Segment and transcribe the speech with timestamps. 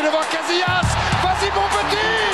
[0.00, 0.88] est devant Casillas.
[1.22, 2.30] Vas-y mon petit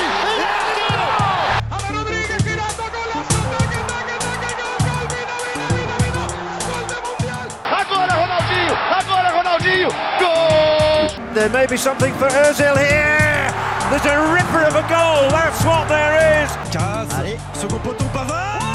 [7.79, 9.89] Agora Ronaldinho!
[10.19, 13.53] Agora There may be something for Ozil here.
[13.89, 15.29] There's a ripper of a goal.
[15.29, 16.51] That's what there is.
[16.71, 17.09] Caz,
[17.53, 18.66] second poteau Pavard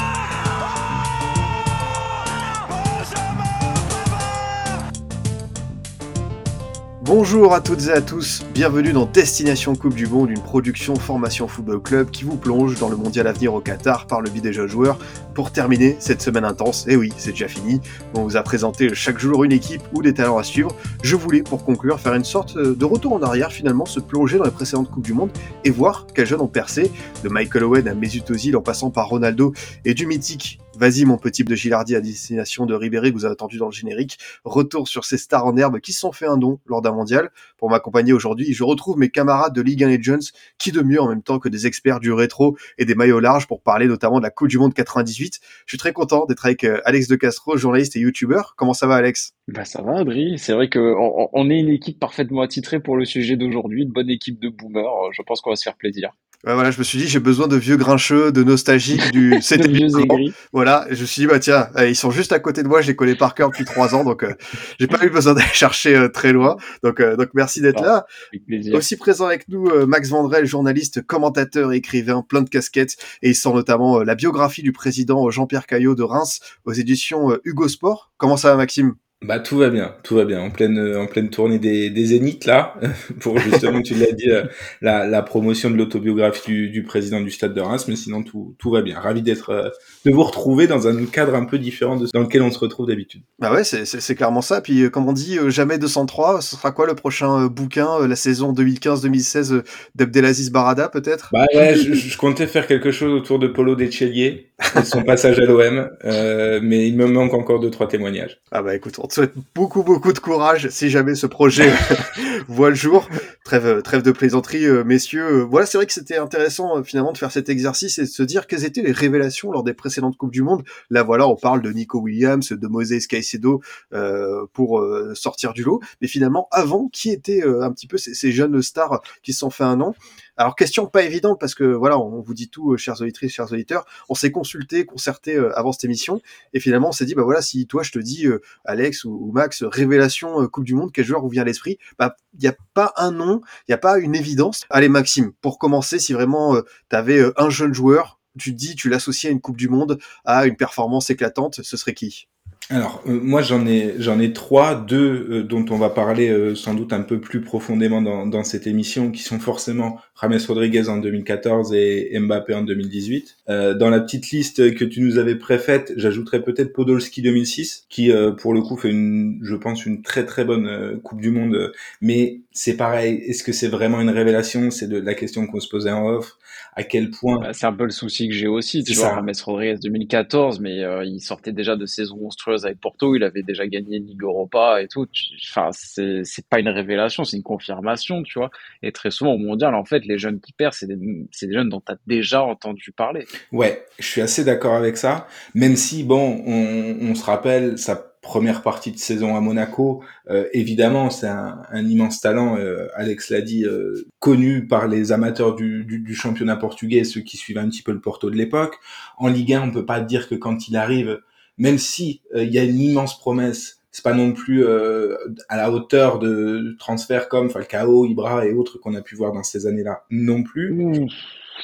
[7.15, 11.47] Bonjour à toutes et à tous, bienvenue dans Destination Coupe du Monde, une production Formation
[11.47, 14.41] Football Club qui vous plonge dans le mondial à venir au Qatar par le biais
[14.41, 14.97] des jeunes joueurs.
[15.35, 17.81] Pour terminer cette semaine intense, et oui, c'est déjà fini,
[18.15, 20.75] on vous a présenté chaque jour une équipe ou des talents à suivre.
[21.03, 24.45] Je voulais, pour conclure, faire une sorte de retour en arrière, finalement, se plonger dans
[24.45, 25.29] les précédentes Coupes du Monde
[25.63, 26.91] et voir quels jeunes ont percé,
[27.23, 29.53] de Michael Owen à Mesut Ozil en passant par Ronaldo
[29.85, 33.33] et du mythique Vas-y mon petit de Gilardi à destination de Ribéry que vous avez
[33.33, 34.17] entendu dans le générique.
[34.43, 37.29] Retour sur ces stars en herbe qui se sont fait un don lors d'un mondial.
[37.57, 41.07] Pour m'accompagner aujourd'hui, je retrouve mes camarades de Ligue 1 Legends, qui de mieux en
[41.07, 44.23] même temps que des experts du rétro et des maillots larges pour parler notamment de
[44.23, 45.39] la Coupe du Monde 98.
[45.43, 48.55] Je suis très content d'être avec euh, Alex De Castro, journaliste et youtubeur.
[48.57, 49.33] Comment ça va Alex?
[49.47, 50.39] Bah ça va, Adri.
[50.39, 50.95] C'est vrai que
[51.33, 55.11] on, est une équipe parfaitement attitrée pour le sujet d'aujourd'hui, une bonne équipe de boomers.
[55.11, 56.11] Je pense qu'on va se faire plaisir.
[56.45, 60.33] Ouais, voilà, je me suis dit j'ai besoin de vieux grincheux, de nostalgiques du aigris.
[60.51, 62.81] Voilà, je me suis dit bah tiens, euh, ils sont juste à côté de moi,
[62.81, 64.33] je les connais par cœur depuis trois ans, donc euh,
[64.77, 66.57] j'ai pas eu besoin d'aller chercher euh, très loin.
[66.83, 67.85] Donc euh, donc merci d'être Ah.
[67.87, 68.05] là.
[68.33, 68.75] Avec plaisir.
[68.75, 73.35] Aussi présent avec nous euh, Max Vandrel, journaliste, commentateur, écrivain, plein de casquettes, et il
[73.35, 78.11] sort notamment euh, la biographie du président Jean-Pierre Caillot de Reims aux éditions Hugo Sport.
[78.17, 78.95] Comment ça va Maxime?
[79.23, 80.41] Bah tout va bien, tout va bien.
[80.41, 82.75] En pleine euh, en pleine tournée des, des Zéniths là,
[83.19, 84.43] pour justement tu l'as dit euh,
[84.81, 88.55] la, la promotion de l'autobiographie du, du président du Stade de Reims, mais sinon tout
[88.59, 88.99] tout va bien.
[88.99, 89.69] Ravi d'être euh,
[90.05, 92.87] de vous retrouver dans un cadre un peu différent de dans lequel on se retrouve
[92.87, 93.21] d'habitude.
[93.39, 94.61] Bah ouais, c'est- c'est c'est clairement ça.
[94.61, 96.41] Puis comme on dit, jamais 203.
[96.41, 99.63] Ce sera quoi le prochain bouquin, la saison 2015-2016 euh,
[99.95, 101.29] d'Abdelaziz Barada peut-être?
[101.31, 105.39] Bah ouais, je, je comptais faire quelque chose autour de Polo Deschelier et son passage
[105.39, 108.39] à l'OM, euh, mais il me manque encore deux trois témoignages.
[108.51, 111.71] Ah bah écoute, on te souhaite beaucoup beaucoup de courage si jamais ce projet
[112.47, 113.07] voit le jour.
[113.43, 115.41] Trêve, trêve de plaisanterie, euh, messieurs.
[115.41, 118.07] Euh, Voilà, c'est vrai que c'était intéressant euh, finalement de faire cet exercice et de
[118.07, 120.63] se dire quelles étaient les révélations lors des précédentes Coupes du Monde.
[120.89, 123.61] Là voilà, on parle de Nico Williams, de Moses Caicedo
[123.93, 125.79] euh, pour euh, sortir du lot.
[126.01, 129.39] Mais finalement, avant, qui étaient euh, un petit peu ces, ces jeunes stars qui se
[129.39, 129.93] sont fait un nom?
[130.37, 133.51] Alors question pas évidente parce que voilà, on vous dit tout, euh, chers auditrices, chers
[133.51, 133.85] auditeurs.
[134.09, 136.21] On s'est consulté, concerté euh, avant cette émission
[136.53, 139.31] et finalement on s'est dit bah voilà, si toi je te dis euh, Alex ou,
[139.33, 141.77] Max, révélation euh, Coupe du Monde, quel joueur vous vient à l'esprit?
[141.99, 144.65] Bah, il n'y a pas un nom, il n'y a pas une évidence.
[144.69, 146.55] Allez, Maxime, pour commencer, si vraiment
[146.89, 149.99] tu avais un jeune joueur, tu te dis, tu l'associes à une Coupe du Monde,
[150.25, 152.27] à une performance éclatante, ce serait qui?
[152.69, 156.55] Alors, euh, moi, j'en ai, j'en ai trois, deux euh, dont on va parler euh,
[156.55, 160.87] sans doute un peu plus profondément dans, dans cette émission, qui sont forcément James Rodriguez
[160.89, 163.37] en 2014 et Mbappé en 2018.
[163.49, 168.11] Euh, dans la petite liste que tu nous avais préfaite, j'ajouterais peut-être Podolski 2006, qui
[168.11, 171.31] euh, pour le coup fait une, je pense, une très très bonne euh, Coupe du
[171.31, 171.73] Monde.
[172.01, 174.71] mais c'est pareil, est-ce que c'est vraiment une révélation?
[174.71, 176.37] C'est de la question qu'on se posait en off.
[176.75, 179.15] À quel point Bah, c'est un peu le souci que j'ai aussi, tu vois, ça.
[179.15, 183.67] James Rodriguez 2014, mais il sortait déjà de saison monstrueuse avec Porto, il avait déjà
[183.67, 185.07] gagné Ligue Europa et tout.
[185.49, 188.49] Enfin, c'est pas une révélation, c'est une confirmation, tu vois.
[188.81, 191.81] Et très souvent au mondial, en fait, les jeunes qui perdent, c'est des, jeunes dont
[191.81, 193.25] tu as déjà entendu parler.
[193.51, 195.27] Ouais, je suis assez d'accord avec ça.
[195.53, 201.09] Même si, bon, on, se rappelle sa première partie de saison à Monaco, euh, évidemment,
[201.09, 205.99] c'est un, immense talent, euh, Alex l'a dit, euh, connu par les amateurs du, du,
[205.99, 208.75] du championnat portugais, ceux qui suivent un petit peu le Porto de l'époque.
[209.17, 211.19] En Ligue 1, on peut pas dire que quand il arrive,
[211.57, 215.15] même si euh, il y a une immense promesse, c'est pas non plus euh,
[215.47, 219.43] à la hauteur de transferts comme Falcao, Ibra et autres qu'on a pu voir dans
[219.43, 221.07] ces années-là non plus.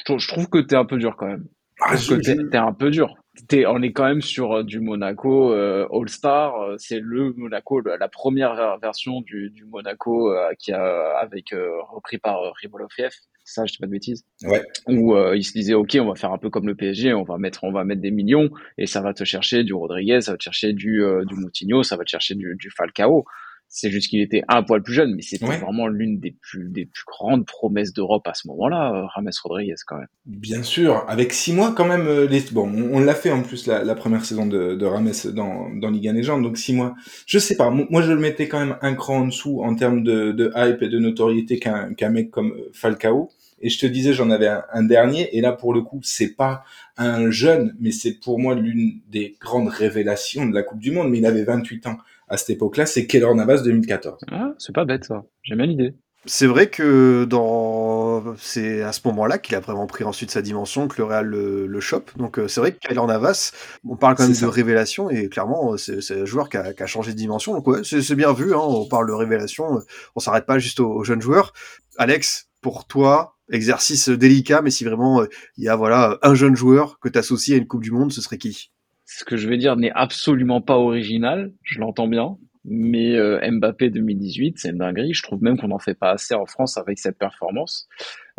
[0.06, 1.46] Trouve- je trouve que t'es un peu dur quand même.
[1.82, 3.16] Ah, Je je- t'es t'es un peu dur.
[3.48, 6.60] T'es- on est quand même sur euh, du Monaco euh, All-Star.
[6.62, 11.54] euh, C'est le Monaco, la première ver- version du, du Monaco euh, qui a avec
[11.54, 13.12] euh, repris par euh, Ribolofiev.
[13.46, 14.26] Ça, je dis pas de bêtises.
[14.44, 14.62] Ouais.
[14.88, 17.24] Où euh, il se disait, ok, on va faire un peu comme le PSG, on
[17.24, 20.32] va mettre, on va mettre des millions et ça va te chercher du Rodriguez, ça
[20.34, 23.24] va te chercher du euh, du Moutinho, ça va te chercher du, du Falcao.
[23.72, 25.58] C'est juste qu'il était un poil plus jeune, mais c'était Ouais.
[25.60, 29.76] vraiment l'une des plus des plus grandes promesses d'Europe à ce moment-là, euh, James Rodriguez
[29.86, 30.08] quand même.
[30.26, 32.08] Bien sûr, avec six mois quand même.
[32.08, 32.42] euh, Les...
[32.52, 35.70] Bon, on, on l'a fait en plus la, la première saison de, de Rames dans,
[35.76, 36.96] dans Ligue 1 Légende, donc six mois.
[37.28, 39.76] Je sais pas, mo- moi je le mettais quand même un cran en dessous en
[39.76, 43.30] termes de, de hype et de notoriété qu'un qu'un mec comme euh, Falcao.
[43.62, 46.34] Et je te disais, j'en avais un, un dernier, et là pour le coup, c'est
[46.36, 46.64] pas
[46.98, 51.10] un jeune, mais c'est pour moi l'une des grandes révélations de la Coupe du Monde.
[51.12, 51.98] Mais il avait 28 ans
[52.30, 54.26] à cette époque-là, c'est Keylor Navas 2014.
[54.32, 55.24] Ah, c'est pas bête ça.
[55.44, 55.96] J'aime bien l'idée.
[56.26, 60.90] C'est vrai que dans c'est à ce moment-là qu'il a vraiment pris ensuite sa dimension,
[60.90, 62.12] que le Real le, le chope.
[62.18, 63.54] Donc c'est vrai qu'Alan Navas,
[63.88, 66.88] on parle quand même de révélation et clairement c'est un joueur qui a, qui a,
[66.88, 67.54] changé de dimension.
[67.54, 68.54] Donc ouais, c'est bien vu.
[68.54, 69.82] Hein, on parle de révélation,
[70.16, 71.54] on s'arrête pas juste aux, aux jeunes joueurs.
[71.98, 75.24] Alex, pour toi, exercice délicat, mais si vraiment
[75.58, 78.12] il y a voilà un jeune joueur que tu associes à une Coupe du Monde,
[78.12, 78.72] ce serait qui?
[79.12, 83.90] Ce que je vais dire n'est absolument pas original, je l'entends bien, mais euh, Mbappé
[83.90, 85.16] 2018, c'est une dinguerie.
[85.16, 87.90] Je trouve même qu'on n'en fait pas assez en France avec cette performance.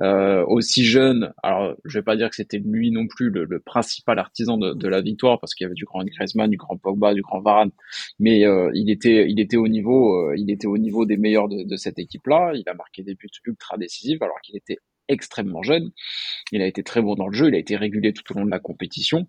[0.01, 3.59] Euh, aussi jeune, alors je vais pas dire que c'était lui non plus le, le
[3.59, 6.77] principal artisan de, de, la victoire parce qu'il y avait du grand Griezmann, du grand
[6.77, 7.73] Pogba, du grand Varane,
[8.21, 11.49] mais euh, il était il était au niveau euh, il était au niveau des meilleurs
[11.49, 12.53] de, de cette équipe-là.
[12.55, 14.79] Il a marqué des buts ultra décisifs alors qu'il était
[15.09, 15.91] extrêmement jeune.
[16.53, 18.47] Il a été très bon dans le jeu, il a été régulé tout au long
[18.47, 19.27] de la compétition.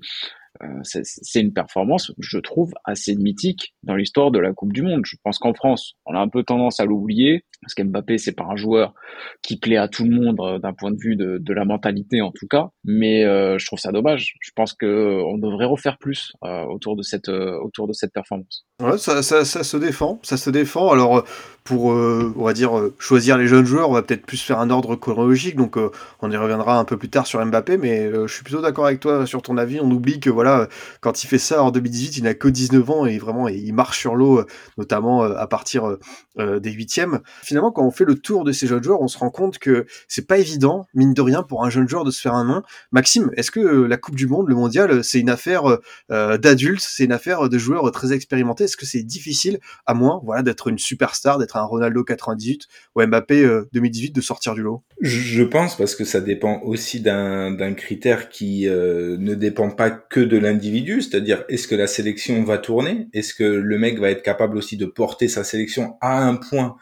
[0.61, 5.01] Euh, c'est une performance, je trouve, assez mythique dans l'histoire de la Coupe du Monde.
[5.05, 8.43] Je pense qu'en France, on a un peu tendance à l'oublier, parce qu'Mbappé, c'est pas
[8.43, 8.93] un joueur
[9.41, 12.31] qui plaît à tout le monde euh, d'un point de vue de, la mentalité en
[12.31, 14.35] tout cas, mais euh, je trouve ça dommage.
[14.39, 18.65] Je pense que on devrait refaire plus autour de cette autour de cette performance.
[18.97, 20.91] Ça, ça, se défend, ça se défend.
[20.91, 21.25] Alors
[21.65, 24.95] pour, on va dire, choisir les jeunes joueurs, on va peut-être plus faire un ordre
[24.95, 25.77] chronologique, donc
[26.21, 29.01] on y reviendra un peu plus tard sur Mbappé, mais je suis plutôt d'accord avec
[29.01, 29.81] toi sur ton avis.
[29.81, 30.67] On oublie que voilà,
[31.01, 33.99] quand il fait ça en 2018, il n'a que 19 ans et vraiment il marche
[33.99, 34.43] sur l'eau,
[34.79, 35.97] notamment à partir
[36.37, 37.19] des huitièmes.
[37.43, 39.85] Finalement, quand on fait le tour de ces jeunes joueurs, on se rend compte que
[40.07, 42.63] c'est pas évident, mine de rien, pour un jeune joueur de se faire un nom.
[42.91, 45.77] Maxime, est-ce que euh, la Coupe du Monde, le mondial, c'est une affaire
[46.09, 48.63] euh, d'adultes, c'est une affaire de joueurs très expérimentés?
[48.63, 53.05] Est-ce que c'est difficile, à moins voilà, d'être une superstar, d'être un Ronaldo 98 ou
[53.05, 54.83] Mbappé 2018, euh, de sortir du lot?
[55.01, 60.19] Je pense parce que ça dépend aussi d'un critère qui euh, ne dépend pas que
[60.31, 63.09] de l'individu, c'est-à-dire est-ce que la sélection va tourner?
[63.13, 66.77] Est-ce que le mec va être capable aussi de porter sa sélection à un point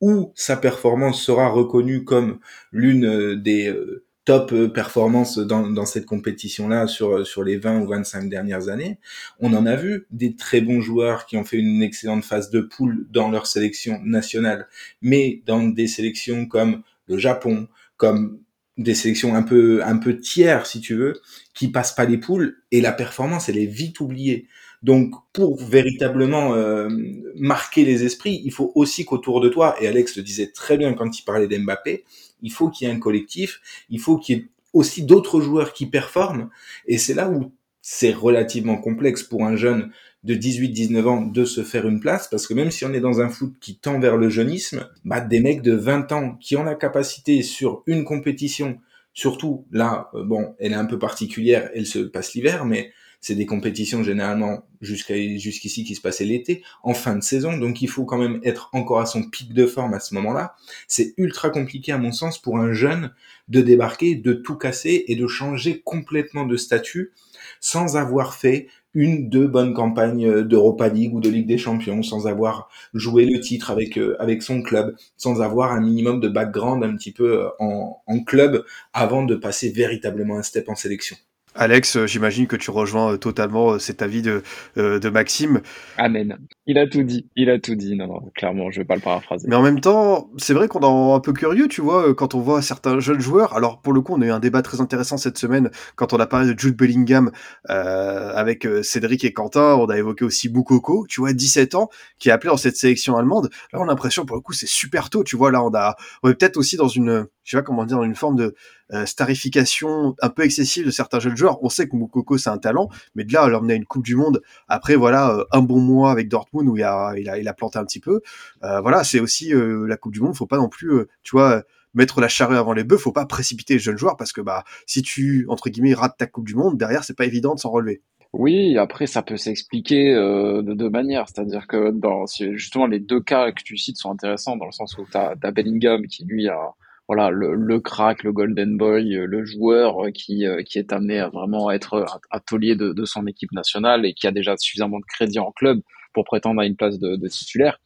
[0.00, 2.40] où sa performance sera reconnue comme
[2.72, 7.88] l'une euh, des euh, top euh, performances dans, cette compétition-là sur, sur les 20 ou
[7.88, 8.98] 25 dernières années?
[9.38, 12.60] On en a vu des très bons joueurs qui ont fait une excellente phase de
[12.60, 14.66] poule dans leur sélection nationale,
[15.02, 17.68] mais dans des sélections comme le Japon,
[17.98, 18.40] comme
[18.76, 21.14] des sélections un peu un peu tiers si tu veux
[21.54, 24.48] qui passent pas les poules et la performance elle est vite oubliée.
[24.84, 26.90] Donc, pour véritablement euh,
[27.36, 30.92] marquer les esprits, il faut aussi qu'autour de toi, et Alex le disait très bien
[30.92, 32.04] quand il parlait d'Mbappé,
[32.42, 35.72] il faut qu'il y ait un collectif, il faut qu'il y ait aussi d'autres joueurs
[35.72, 36.50] qui performent,
[36.86, 37.50] et c'est là où
[37.80, 39.90] c'est relativement complexe pour un jeune
[40.24, 43.20] de 18-19 ans de se faire une place, parce que même si on est dans
[43.20, 46.64] un foot qui tend vers le jeunisme, bah, des mecs de 20 ans qui ont
[46.64, 48.78] la capacité sur une compétition,
[49.12, 52.90] surtout là, euh, bon, elle est un peu particulière, elle se passe l'hiver, mais
[53.20, 57.88] c'est des compétitions généralement jusqu'ici qui se passaient l'été, en fin de saison, donc il
[57.88, 60.56] faut quand même être encore à son pic de forme à ce moment-là.
[60.88, 63.14] C'est ultra compliqué à mon sens pour un jeune
[63.48, 67.12] de débarquer, de tout casser et de changer complètement de statut
[67.60, 72.26] sans avoir fait une, deux bonnes campagnes d'Europa League ou de Ligue des Champions, sans
[72.26, 76.84] avoir joué le titre avec euh, avec son club, sans avoir un minimum de background
[76.84, 81.16] un petit peu euh, en club avant de passer véritablement un step en sélection.
[81.56, 84.42] Alex, euh, j'imagine que tu rejoins euh, totalement euh, cet avis de,
[84.76, 85.60] de Maxime.
[85.98, 86.36] Amen.
[86.66, 87.28] Il a tout dit.
[87.36, 87.94] Il a tout dit.
[87.94, 89.46] Non, non, clairement, je vais pas le paraphraser.
[89.48, 92.40] Mais en même temps, c'est vrai qu'on est un peu curieux, tu vois, quand on
[92.40, 93.54] voit certains jeunes joueurs.
[93.54, 96.18] Alors, pour le coup, on a eu un débat très intéressant cette semaine quand on
[96.18, 97.30] a parlé de Jude Bellingham
[97.70, 99.76] euh, avec Cédric et Quentin.
[99.76, 101.88] On a évoqué aussi Boukoko, tu vois, 17 ans,
[102.18, 103.50] qui est appelé dans cette sélection allemande.
[103.72, 105.52] Là, on a l'impression, pour le coup, c'est super tôt, tu vois.
[105.52, 108.04] Là, on a, on est peut-être aussi dans une, je sais pas comment dire, dans
[108.04, 108.54] une forme de
[108.92, 111.62] euh, starification un peu excessive de certains jeunes joueurs.
[111.62, 114.04] On sait que Moukoko c'est un talent, mais de là à l'emmener à une Coupe
[114.04, 117.38] du Monde après voilà euh, un bon mois avec Dortmund où il a il a,
[117.38, 118.20] il a planté un petit peu.
[118.62, 120.34] Euh, voilà, c'est aussi la Coupe du Monde.
[120.34, 120.90] Faut pas non plus,
[121.22, 121.62] tu vois
[121.94, 124.64] mettre la charrue avant les bœufs, faut pas précipiter les jeunes joueurs parce que bah
[124.86, 127.70] si tu entre guillemets rates ta Coupe du Monde, derrière c'est pas évident de s'en
[127.70, 128.02] relever.
[128.32, 133.52] Oui, après ça peut s'expliquer de deux manières, c'est-à-dire que dans justement les deux cas
[133.52, 136.48] que tu cites sont intéressants dans le sens où tu as, as, Bellingham qui lui
[136.48, 136.74] a
[137.08, 140.92] voilà le, le crack, le golden boy, euh, le joueur euh, qui euh, qui est
[140.92, 142.40] amené à vraiment être à,
[142.74, 145.80] de, de son équipe nationale et qui a déjà suffisamment de crédit en club
[146.14, 147.78] pour prétendre à une place de, de titulaire.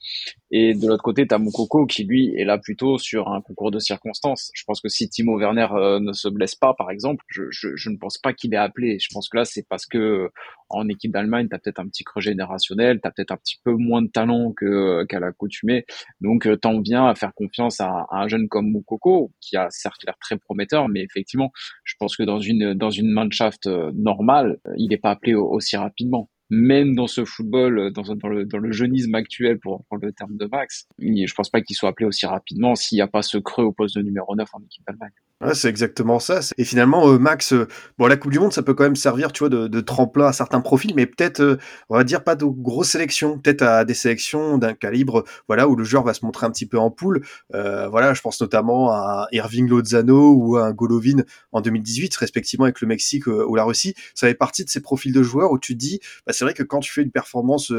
[0.50, 3.78] Et de l'autre côté, t'as Moukoko qui lui est là plutôt sur un concours de
[3.78, 4.50] circonstances.
[4.54, 7.76] Je pense que si Timo Werner euh, ne se blesse pas, par exemple, je, je,
[7.76, 8.99] je ne pense pas qu'il est appelé.
[8.99, 10.30] Je pense que là, c'est parce que
[10.70, 14.02] en équipe d'Allemagne, t'as peut-être un petit creux générationnel, t'as peut-être un petit peu moins
[14.02, 15.85] de talent que qu'à l'accoutumée.
[16.20, 19.68] Donc, euh, t'en viens à faire confiance à, à, un jeune comme Moukoko, qui a
[19.70, 21.50] certes l'air très prometteur, mais effectivement,
[21.85, 25.76] je pense que dans une dans une Mannschaft euh, normale, il n'est pas appelé aussi
[25.76, 26.30] rapidement.
[26.50, 30.37] Même dans ce football, dans, dans, le, dans le jeunisme actuel, pour prendre le terme
[30.37, 33.38] de Max, je pense pas qu'il soit appelé aussi rapidement s'il n'y a pas ce
[33.38, 35.12] creux au poste de numéro 9 en équipe d'Allemagne.
[35.40, 36.40] Ouais, c'est exactement ça.
[36.57, 39.30] Et finalement, euh, Max, euh, bon, la Coupe du Monde, ça peut quand même servir,
[39.30, 42.35] tu vois, de, de tremplin à certains profils, mais peut-être, euh, on va dire, pas
[42.35, 46.25] de grosses sélections, peut-être à des sélections d'un calibre, voilà, où le joueur va se
[46.25, 47.25] montrer un petit peu en poule.
[47.52, 52.80] voilà, je pense notamment à Irving Lozano ou à un Golovin en 2018, respectivement avec
[52.80, 53.95] le Mexique ou la Russie.
[54.14, 56.54] Ça fait partie de ces profils de joueurs où tu te dis, bah, c'est vrai
[56.54, 57.73] que quand tu fais une performance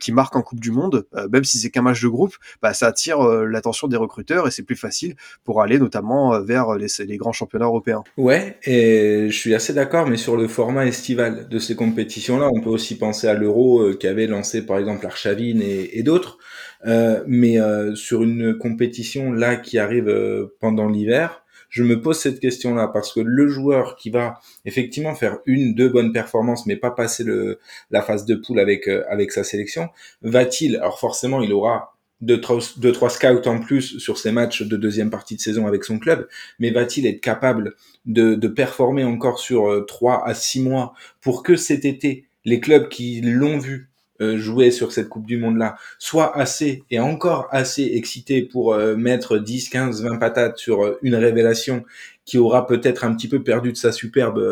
[0.00, 2.86] qui marque en Coupe du Monde, même si c'est qu'un match de groupe, bah, ça
[2.86, 7.32] attire l'attention des recruteurs et c'est plus facile pour aller notamment vers les les, grands
[7.32, 8.02] championnats européens.
[8.16, 12.60] Ouais, et je suis assez d'accord, mais sur le format estival de ces compétitions-là, on
[12.60, 16.38] peut aussi penser à l'Euro euh, qui avait lancé par exemple Archavine et, et d'autres.
[16.86, 20.12] Euh, mais euh, sur une compétition là qui arrive
[20.60, 25.38] pendant l'hiver, je me pose cette question-là parce que le joueur qui va effectivement faire
[25.46, 27.58] une, deux bonnes performances, mais pas passer le,
[27.90, 29.88] la phase de poule avec avec sa sélection,
[30.22, 35.10] va-t-il Alors forcément, il aura deux, trois scouts en plus sur ses matchs de deuxième
[35.10, 36.26] partie de saison avec son club,
[36.58, 37.74] mais va-t-il être capable
[38.06, 42.60] de, de performer encore sur euh, trois à six mois pour que cet été, les
[42.60, 43.90] clubs qui l'ont vu
[44.22, 48.96] euh, jouer sur cette Coupe du Monde-là soient assez et encore assez excités pour euh,
[48.96, 51.84] mettre 10, 15, 20 patates sur une révélation
[52.24, 54.42] qui aura peut-être un petit peu perdu de sa superbe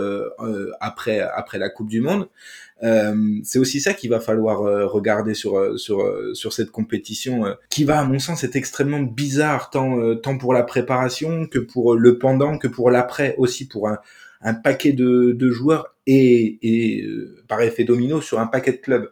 [0.81, 2.29] après, après la Coupe du Monde?
[2.83, 6.05] Euh, c'est aussi ça qu'il va falloir euh, regarder sur euh, sur
[6.35, 10.65] sur cette compétition qui va à mon sens être extrêmement bizarre tant tant pour la
[10.65, 13.99] préparation que pour le pendant que pour l'après aussi pour un,
[14.43, 17.07] un paquet de, de joueurs et, et
[17.47, 19.11] par effet domino sur un paquet de clubs.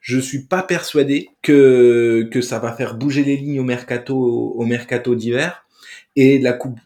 [0.00, 4.64] Je suis pas persuadé que que ça va faire bouger les lignes au mercato au
[4.64, 5.66] mercato d'hiver
[6.14, 6.76] et la coupe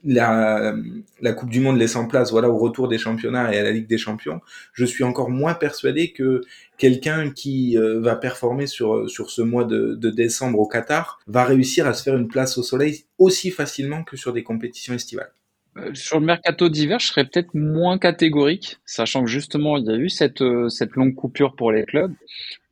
[1.50, 3.98] du monde laisse en place voilà au retour des championnats et à la Ligue des
[3.98, 4.40] champions
[4.72, 6.42] je suis encore moins persuadé que
[6.78, 11.94] quelqu'un qui euh, va performer sur ce mois de, décembre au Qatar va réussir à
[11.94, 15.32] se faire une place au soleil aussi facilement que sur des compétitions estivales
[15.78, 19.90] euh, sur le mercato d'hiver, je serais peut-être moins catégorique, sachant que justement, il y
[19.90, 22.14] a eu cette, euh, cette longue coupure pour les clubs.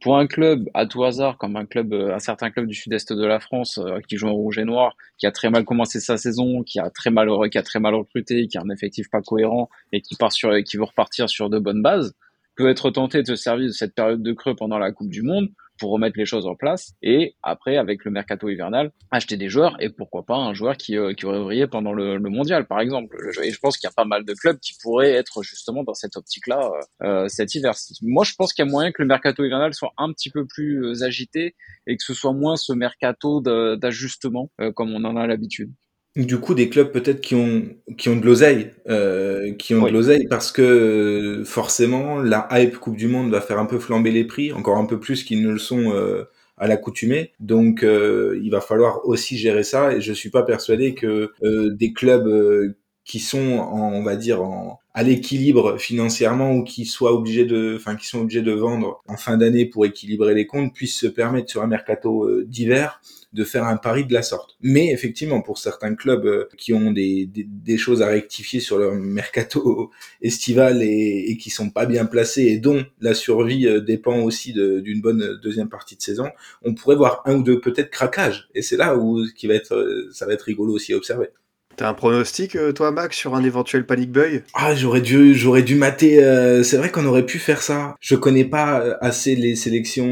[0.05, 3.15] Pour un club, à tout hasard, comme un club, euh, un certain club du sud-est
[3.15, 6.19] de la France, qui joue en rouge et noir, qui a très mal commencé sa
[6.19, 9.23] saison, qui a très mal, qui a très mal recruté, qui a un effectif pas
[9.23, 12.15] cohérent et qui part sur, qui veut repartir sur de bonnes bases,
[12.55, 15.23] peut être tenté de se servir de cette période de creux pendant la Coupe du
[15.23, 15.49] Monde
[15.89, 19.91] remettre les choses en place et après avec le mercato hivernal acheter des joueurs et
[19.91, 23.17] pourquoi pas un joueur qui, euh, qui aurait brillé pendant le, mondial par exemple.
[23.43, 25.95] Et je pense qu'il y a pas mal de clubs qui pourraient être justement dans
[25.95, 26.71] cette optique là
[27.03, 27.75] euh, euh, cet hiver.
[28.03, 30.47] Moi je pense qu'il y a moyen que le mercato hivernal soit un petit peu
[30.47, 31.55] plus agité
[31.87, 35.73] et que ce soit moins ce mercato d'ajustement comme on en a l'habitude
[36.17, 37.65] du coup, des clubs peut-être qui ont
[37.99, 42.97] qui ont de l'oseille, euh, qui ont de l'oseille parce que forcément la hype Coupe
[42.97, 45.51] du Monde va faire un peu flamber les prix, encore un peu plus qu'ils ne
[45.51, 46.25] le sont euh,
[46.57, 47.33] à l'accoutumée.
[47.41, 49.93] Donc, euh, il va falloir aussi gérer ça.
[49.95, 54.17] Et je suis pas persuadé que euh, des clubs euh, qui sont en, on va
[54.17, 58.53] dire en, à l'équilibre financièrement ou qui soient obligés de enfin qui sont obligés de
[58.53, 63.03] vendre en fin d'année pour équilibrer les comptes puissent se permettre sur un mercato d'hiver
[63.35, 64.57] de faire un pari de la sorte.
[64.63, 68.95] Mais effectivement, pour certains clubs euh, qui ont des, des, choses à rectifier sur leur
[68.95, 69.91] mercato
[70.23, 74.53] estival et, et qui sont pas bien placés et dont la survie euh, dépend aussi
[74.53, 76.31] d'une bonne deuxième partie de saison,
[76.63, 78.49] on pourrait voir un ou deux peut-être craquages.
[78.55, 81.29] Et c'est là où qui va être, euh, ça va être rigolo aussi à observer.
[81.77, 84.43] T'as un pronostic, euh, toi, Max, sur un éventuel panic buy?
[84.55, 86.23] Ah, j'aurais dû, j'aurais dû mater.
[86.23, 87.97] Euh, c'est vrai qu'on aurait pu faire ça.
[88.01, 90.05] Je connais pas euh, assez les sélections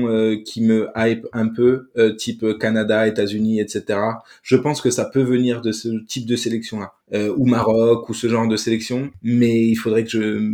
[0.44, 3.98] qui me hype un peu, type Canada, États-Unis, etc.
[4.42, 6.92] Je pense que ça peut venir de ce type de sélection-là,
[7.36, 9.10] ou Maroc, ou ce genre de sélection.
[9.22, 10.50] Mais il faudrait que je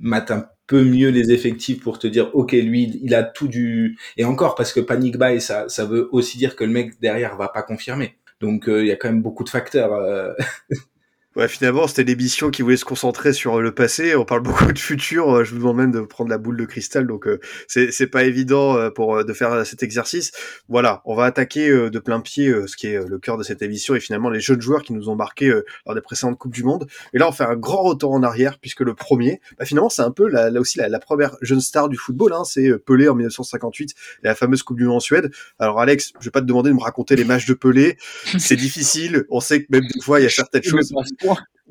[0.00, 3.98] mate un peu mieux les effectifs pour te dire ok lui il a tout du
[4.16, 7.36] et encore parce que panic buy ça ça veut aussi dire que le mec derrière
[7.36, 9.92] va pas confirmer donc euh, il y a quand même beaucoup de facteurs.
[11.36, 11.40] Euh.
[11.40, 14.14] Ouais, finalement, c'était l'émission qui voulait se concentrer sur le passé.
[14.16, 15.30] On parle beaucoup de futur.
[15.30, 17.28] Euh, je vous demande même de prendre la boule de cristal, donc
[17.68, 20.32] c'est c'est pas évident pour de faire cet exercice.
[20.68, 23.94] Voilà, on va attaquer de plein pied ce qui est le cœur de cette émission
[23.94, 25.52] et finalement les jeunes joueurs qui nous ont marqué
[25.86, 26.86] lors des précédentes coupes du monde.
[27.12, 30.02] Et là, on fait un grand retour en arrière puisque le premier, bah, finalement, c'est
[30.02, 32.32] un peu là aussi la, première jeune star du football.
[32.32, 35.30] Hein, c'est Pelé en 1958 et la fameuse coupe du monde en Suède.
[35.58, 37.96] Alors Alex, je vais pas te demander de me raconter les matchs de Pelé.
[38.38, 39.24] C'est difficile.
[39.30, 40.92] On sait que même des fois, il y a certaines choses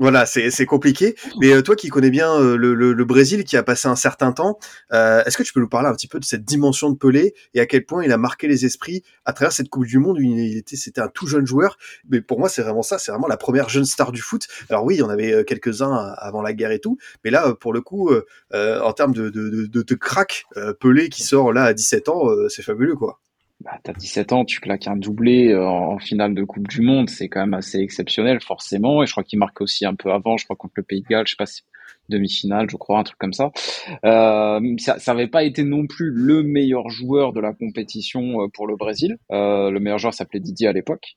[0.01, 1.15] Voilà, c'est compliqué.
[1.39, 3.95] Mais euh, toi qui connais bien euh, le, le, le, Brésil, qui a passé un
[3.95, 4.57] certain temps,
[4.93, 7.35] euh, est-ce que tu peux nous parler un petit peu de cette dimension de Pelé
[7.53, 10.17] et à quel point il a marqué les esprits à travers cette Coupe du Monde
[10.17, 11.77] où il était, c'était un tout jeune joueur?
[12.09, 14.47] Mais pour moi, c'est vraiment ça, c'est vraiment la première jeune star du foot.
[14.69, 17.71] Alors oui, il y en avait quelques-uns avant la guerre et tout, mais là, pour
[17.71, 18.11] le coup,
[18.53, 20.45] en termes de, de, de, de, crack,
[20.79, 23.19] Pelé qui sort là à 17 ans, c'est fabuleux quoi
[23.63, 27.09] bah, t'as 17 ans, tu claques un doublé euh, en finale de Coupe du Monde,
[27.09, 29.03] c'est quand même assez exceptionnel forcément.
[29.03, 31.07] Et je crois qu'il marque aussi un peu avant, je crois contre le Pays de
[31.07, 31.61] Galles, je sais pas si
[32.11, 33.51] demi-finale, je crois, un truc comme ça.
[34.05, 38.67] Euh, ça n'avait pas été non plus le meilleur joueur de la compétition euh, pour
[38.67, 39.17] le Brésil.
[39.31, 41.15] Euh, le meilleur joueur s'appelait Didier à l'époque.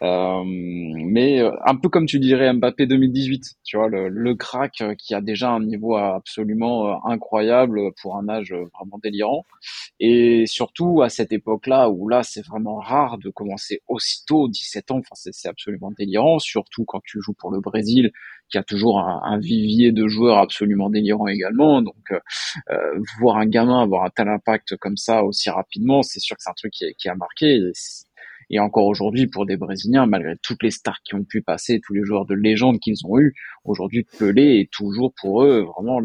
[0.00, 5.20] Mais un peu comme tu dirais Mbappé 2018, tu vois, le, le crack qui a
[5.20, 9.44] déjà un niveau absolument incroyable pour un âge vraiment délirant.
[10.00, 14.98] Et surtout à cette époque-là, où là c'est vraiment rare de commencer aussitôt, 17 ans,
[14.98, 18.12] enfin c'est absolument délirant, surtout quand tu joues pour le Brésil,
[18.50, 21.82] qui a toujours un, un vivier de joueurs absolument délirant également.
[21.82, 22.18] Donc, euh,
[22.70, 26.42] euh, voir un gamin avoir un tel impact comme ça aussi rapidement, c'est sûr que
[26.42, 27.60] c'est un truc qui, a marqué.
[28.50, 31.94] Et, encore aujourd'hui, pour des Brésiliens, malgré toutes les stars qui ont pu passer, tous
[31.94, 33.34] les joueurs de légende qu'ils ont eu,
[33.64, 36.00] aujourd'hui Pelé est toujours pour eux vraiment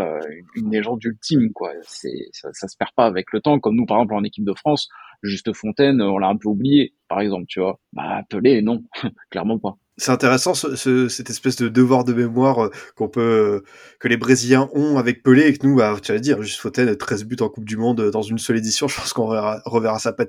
[0.55, 1.51] une légende ultime.
[1.53, 1.73] Quoi.
[1.83, 2.09] Ça,
[2.53, 3.59] ça se perd pas avec le temps.
[3.59, 4.89] Comme nous, par exemple, en équipe de France,
[5.23, 7.79] Juste Fontaine, on l'a un peu oublié, par exemple, tu vois.
[7.93, 8.83] Bah, Pelé, non,
[9.29, 13.63] clairement pas c'est intéressant ce, cette espèce de devoir de mémoire euh, qu'on peut euh,
[13.99, 16.95] que les Brésiliens ont avec Pelé et que nous, bah, tu vas dire, juste Fontaine,
[16.95, 18.87] 13 buts en Coupe du Monde dans une seule édition.
[18.89, 20.25] Je pense qu'on reverra, ça pas.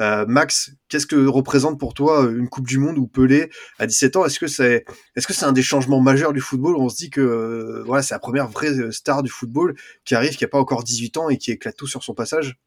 [0.00, 4.16] Euh, Max, qu'est-ce que représente pour toi une Coupe du Monde où Pelé à 17
[4.16, 4.84] ans Est-ce que c'est
[5.16, 8.14] est-ce que c'est un des changements majeurs du football on se dit que voilà, c'est
[8.14, 11.38] la première vraie star du football qui arrive, qui a pas encore 18 ans et
[11.38, 12.58] qui éclate tout sur son passage?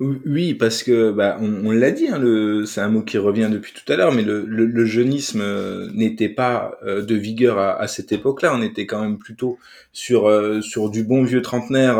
[0.00, 2.20] Oui, parce que bah, on, l'a dit, hein,
[2.66, 6.28] c'est un mot qui revient depuis tout à l'heure, mais le, le, jeunisme euh, n'était
[6.28, 8.54] pas euh, de vigueur à, cette époque-là.
[8.54, 9.58] On était quand même plutôt
[9.92, 11.96] sur euh, sur du bon vieux trentenaire,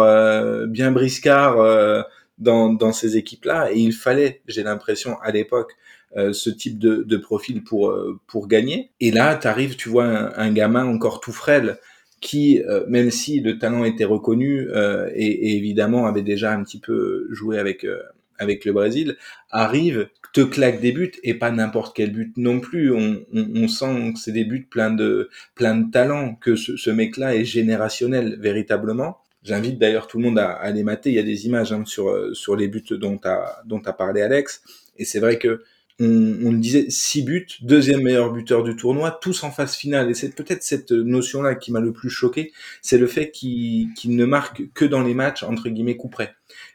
[0.67, 2.05] bien briscard
[2.39, 5.73] dans, dans ces équipes-là, et il fallait, j'ai l'impression, à l'époque,
[6.15, 7.95] ce type de, profil pour
[8.27, 8.91] pour gagner.
[9.01, 11.79] Et là, tu arrives, tu vois un, un, gamin encore tout frêle
[12.26, 16.64] qui, euh, même si le talent était reconnu euh, et, et, évidemment avait déjà un
[16.64, 18.02] petit peu joué avec euh,
[18.37, 19.16] avec le Brésil,
[19.50, 22.92] arrive, te claque des buts et pas n'importe quel but non plus.
[22.92, 26.76] On, on, on sent que c'est des buts pleins de plein de talent, que ce,
[26.76, 29.19] ce mec-là est générationnel véritablement.
[29.45, 31.10] J'invite d'ailleurs tout le monde à, à les mater.
[31.10, 34.21] Il y a des images hein, sur sur les buts dont a dont a parlé
[34.21, 34.62] Alex.
[34.99, 35.62] Et c'est vrai que
[35.99, 40.11] on, le disait, six buts, deuxième meilleur buteur du tournoi, tous en phase finale.
[40.11, 44.25] Et c'est peut-être cette notion-là qui m'a le plus choqué, c'est le fait qu'il ne
[44.26, 46.35] marque que dans les matchs, entre guillemets, coup près.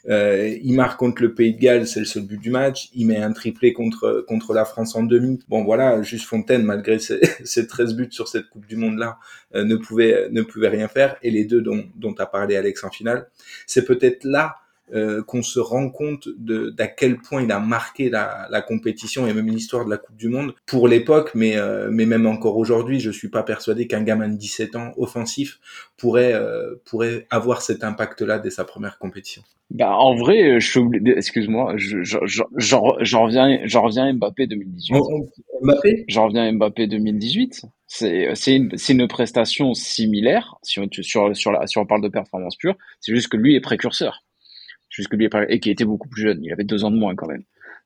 [0.10, 2.90] Euh, il marque contre le Pays de Galles, c'est le seul but du match.
[2.94, 5.40] Il met un triplé contre contre la France en demi.
[5.50, 9.20] Bon voilà, juste Fontaine, malgré ses, ses 13 buts sur cette Coupe du Monde-là,
[9.56, 11.18] euh, ne pouvait ne pouvait rien faire.
[11.22, 13.30] Et les deux dont dont a parlé Alex en finale,
[13.68, 14.56] c'est peut-être là
[14.94, 19.34] euh, qu'on se rend compte d'à quel point il a marqué la, la compétition et
[19.34, 23.00] même l'histoire de la Coupe du Monde pour l'époque, mais, euh, mais même encore aujourd'hui,
[23.00, 25.60] je suis pas persuadé qu'un gamin de 17 ans offensif
[25.98, 29.44] pourrait, euh, pourrait avoir cet impact-là dès sa première compétition.
[29.70, 30.80] Bah, en vrai, je
[31.16, 34.98] excuse-moi, j'en reviens, j'en reviens Mbappé 2018.
[35.62, 36.06] Mbappé?
[36.10, 37.62] J'en reviens Mbappé 2018.
[37.88, 42.10] C'est c'est une, une prestation similaire si on, sur sur la, si on parle de
[42.10, 42.76] performance pure.
[43.00, 44.26] C'est juste que lui est précurseur
[44.92, 46.44] jusque lui et qui était beaucoup plus jeune.
[46.44, 47.44] Il avait deux ans de moins quand même.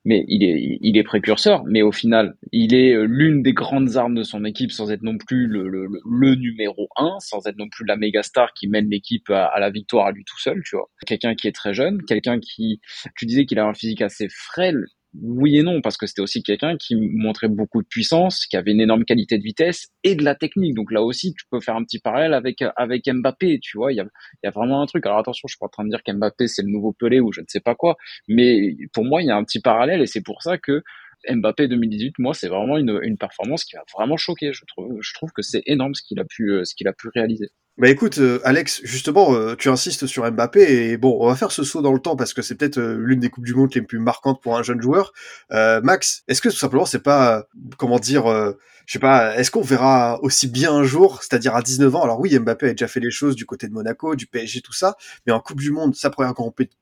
[0.08, 1.63] Mais il est, il est précurseur.
[1.65, 5.02] Mais au final, il est euh, l'une des grandes armes de son équipe, sans être
[5.02, 8.68] non plus le, le, le numéro un, sans être non plus la méga star qui
[8.68, 10.62] mène l'équipe à, à, la victoire à lui tout seul.
[10.63, 12.82] Tu vois, quelqu'un qui est très jeune, quelqu'un qui,
[13.15, 14.86] tu disais qu'il a un physique assez frêle
[15.21, 18.71] oui et non, parce que c'était aussi quelqu'un qui montrait beaucoup de puissance, qui avait
[18.71, 20.75] une énorme qualité de vitesse et de la technique.
[20.75, 23.93] Donc là aussi, tu peux faire un petit parallèle avec avec Mbappé, tu vois.
[23.93, 24.06] Il y a,
[24.43, 25.06] y a vraiment un truc.
[25.06, 27.32] Alors attention, je suis pas en train de dire qu'Mbappé c'est le nouveau Pelé ou
[27.32, 27.95] je ne sais pas quoi,
[28.28, 30.84] mais pour moi, il y a un petit parallèle et c'est pour ça que
[31.30, 34.54] Mbappé 2018, moi, c'est vraiment une, une performance qui m'a vraiment choqué.
[34.54, 37.10] Je trouve, je trouve que c'est énorme ce qu'il a pu, ce qu'il a pu
[37.13, 37.49] réaliser.
[37.78, 41.52] Bah écoute, euh, Alex, justement, euh, tu insistes sur Mbappé et bon, on va faire
[41.52, 43.70] ce saut dans le temps parce que c'est peut-être euh, l'une des coupes du monde
[43.76, 45.12] les plus marquantes pour un jeune joueur.
[45.52, 48.54] Max, est-ce que tout simplement c'est pas, comment dire,
[48.86, 52.04] je sais pas, est-ce qu'on verra aussi bien un jour, c'est-à-dire à 19 ans?
[52.04, 54.74] Alors oui, Mbappé a déjà fait les choses du côté de Monaco, du PSG, tout
[54.74, 54.95] ça,
[55.26, 56.34] mais en Coupe du Monde, sa première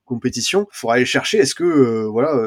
[0.04, 1.38] compétition, il faudra aller chercher.
[1.38, 2.40] Est-ce que, voilà,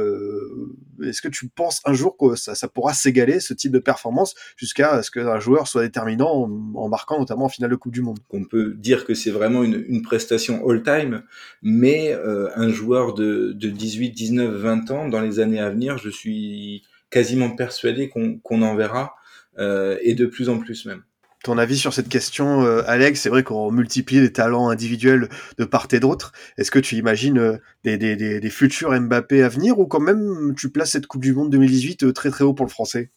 [1.03, 4.35] est-ce que tu penses un jour que ça, ça pourra s'égaler ce type de performance
[4.55, 8.01] jusqu'à ce qu'un joueur soit déterminant en, en marquant notamment en finale de Coupe du
[8.01, 8.19] Monde?
[8.29, 11.23] On peut dire que c'est vraiment une, une prestation all-time,
[11.61, 15.97] mais euh, un joueur de, de, 18, 19, 20 ans, dans les années à venir,
[15.97, 19.16] je suis quasiment persuadé qu'on en verra, euh,
[19.57, 21.03] et de plus en plus même.
[21.43, 23.21] ton avis sur cette question, euh, Alex.
[23.21, 26.31] C'est vrai qu'on multiplie les talents individuels de part et d'autre.
[26.57, 29.99] Est-ce que tu imagines euh, des, des, des, des, futurs Mbappé à venir ou quand
[29.99, 33.11] même tu places cette Coupe du Monde 2018 euh, très très haut pour le Français?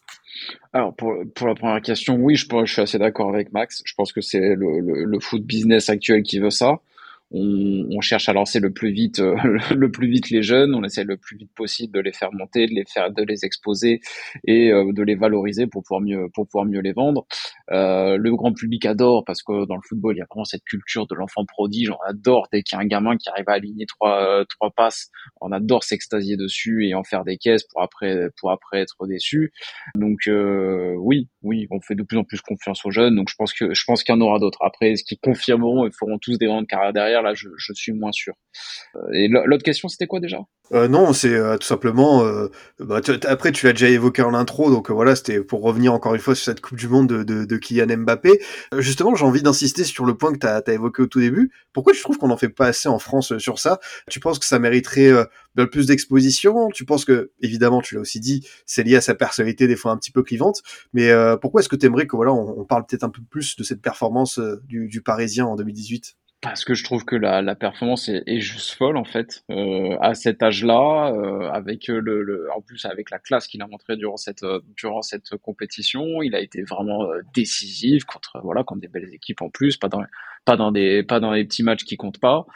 [0.71, 3.81] Alors pour, pour la première question, oui, je, je suis assez d'accord avec Max.
[3.85, 6.79] Je pense que c'est le, le, le foot business actuel qui veut ça
[7.31, 9.35] on, on, cherche à lancer le plus vite, euh,
[9.75, 10.75] le plus vite les jeunes.
[10.75, 13.45] On essaie le plus vite possible de les faire monter, de les faire, de les
[13.45, 14.01] exposer
[14.45, 17.25] et euh, de les valoriser pour pouvoir mieux, pour pouvoir mieux les vendre.
[17.71, 20.63] Euh, le grand public adore parce que dans le football, il y a vraiment cette
[20.63, 21.89] culture de l'enfant prodige.
[21.89, 24.71] On adore dès qu'il y a un gamin qui arrive à aligner trois, euh, trois
[24.71, 25.09] passes.
[25.39, 29.53] On adore s'extasier dessus et en faire des caisses pour après, pour après être déçu.
[29.95, 33.15] Donc oui, oui, on fait de plus en plus confiance aux jeunes.
[33.15, 34.59] Donc je pense que je pense qu'il y en aura d'autres.
[34.61, 38.11] Après, ce qui confirmeront et feront tous des grandes carrières derrière là, je, suis moins
[38.11, 38.33] sûr.
[38.95, 40.39] Euh, et l'autre question, c'était quoi déjà?
[40.73, 42.23] Euh, non, c'est euh, tout simplement.
[42.79, 46.21] Bah, après, tu l'as déjà évoqué en intro, donc voilà, c'était pour revenir encore une
[46.21, 48.41] fois sur cette Coupe du Monde de, Kylian Mbappé.
[48.77, 51.51] justement, j'ai envie d'insister sur le point que tu as, évoqué au tout début.
[51.73, 53.79] Pourquoi tu trouves qu'on n'en fait pas assez en France sur ça?
[54.09, 55.11] Tu penses que ça mériterait
[55.55, 56.69] de plus d'exposition?
[56.69, 59.91] Tu penses que, évidemment, tu l'as aussi dit, c'est lié à sa personnalité des fois
[59.91, 60.61] un petit peu clivante.
[60.93, 63.63] Mais pourquoi est-ce que tu aimerais que voilà, on, parle peut-être un peu plus de
[63.63, 68.23] cette performance du Parisien en 2018 parce que je trouve que la, la performance est,
[68.25, 72.83] est, juste folle en fait euh, à cet âge-là, euh, avec le, le, en plus
[72.85, 76.63] avec la classe qu'il a montré durant cette euh, durant cette compétition, il a été
[76.63, 80.03] vraiment euh, décisif contre voilà contre des belles équipes en plus, pas dans
[80.43, 82.47] pas dans des pas dans les petits matchs qui comptent pas.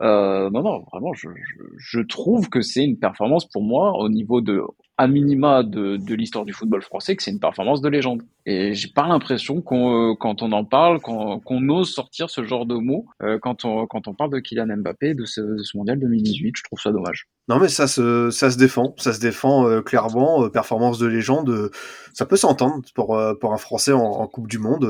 [0.00, 4.08] Euh, non non vraiment je, je, je trouve que c'est une performance pour moi au
[4.08, 4.62] niveau de
[4.96, 8.22] à minima de, de l'histoire du football français que c'est une performance de légende.
[8.46, 12.44] Et j'ai pas l'impression qu'on, euh, quand on en parle, qu'on, qu'on ose sortir ce
[12.44, 15.62] genre de mots euh, quand, on, quand on parle de Kylian Mbappé, de ce, de
[15.62, 16.54] ce mondial 2018.
[16.56, 17.26] Je trouve ça dommage.
[17.48, 20.44] Non mais ça se ça se défend, ça se défend euh, clairement.
[20.44, 21.70] Euh, performance de légende, euh,
[22.14, 24.86] ça peut s'entendre pour pour un Français en, en Coupe du Monde.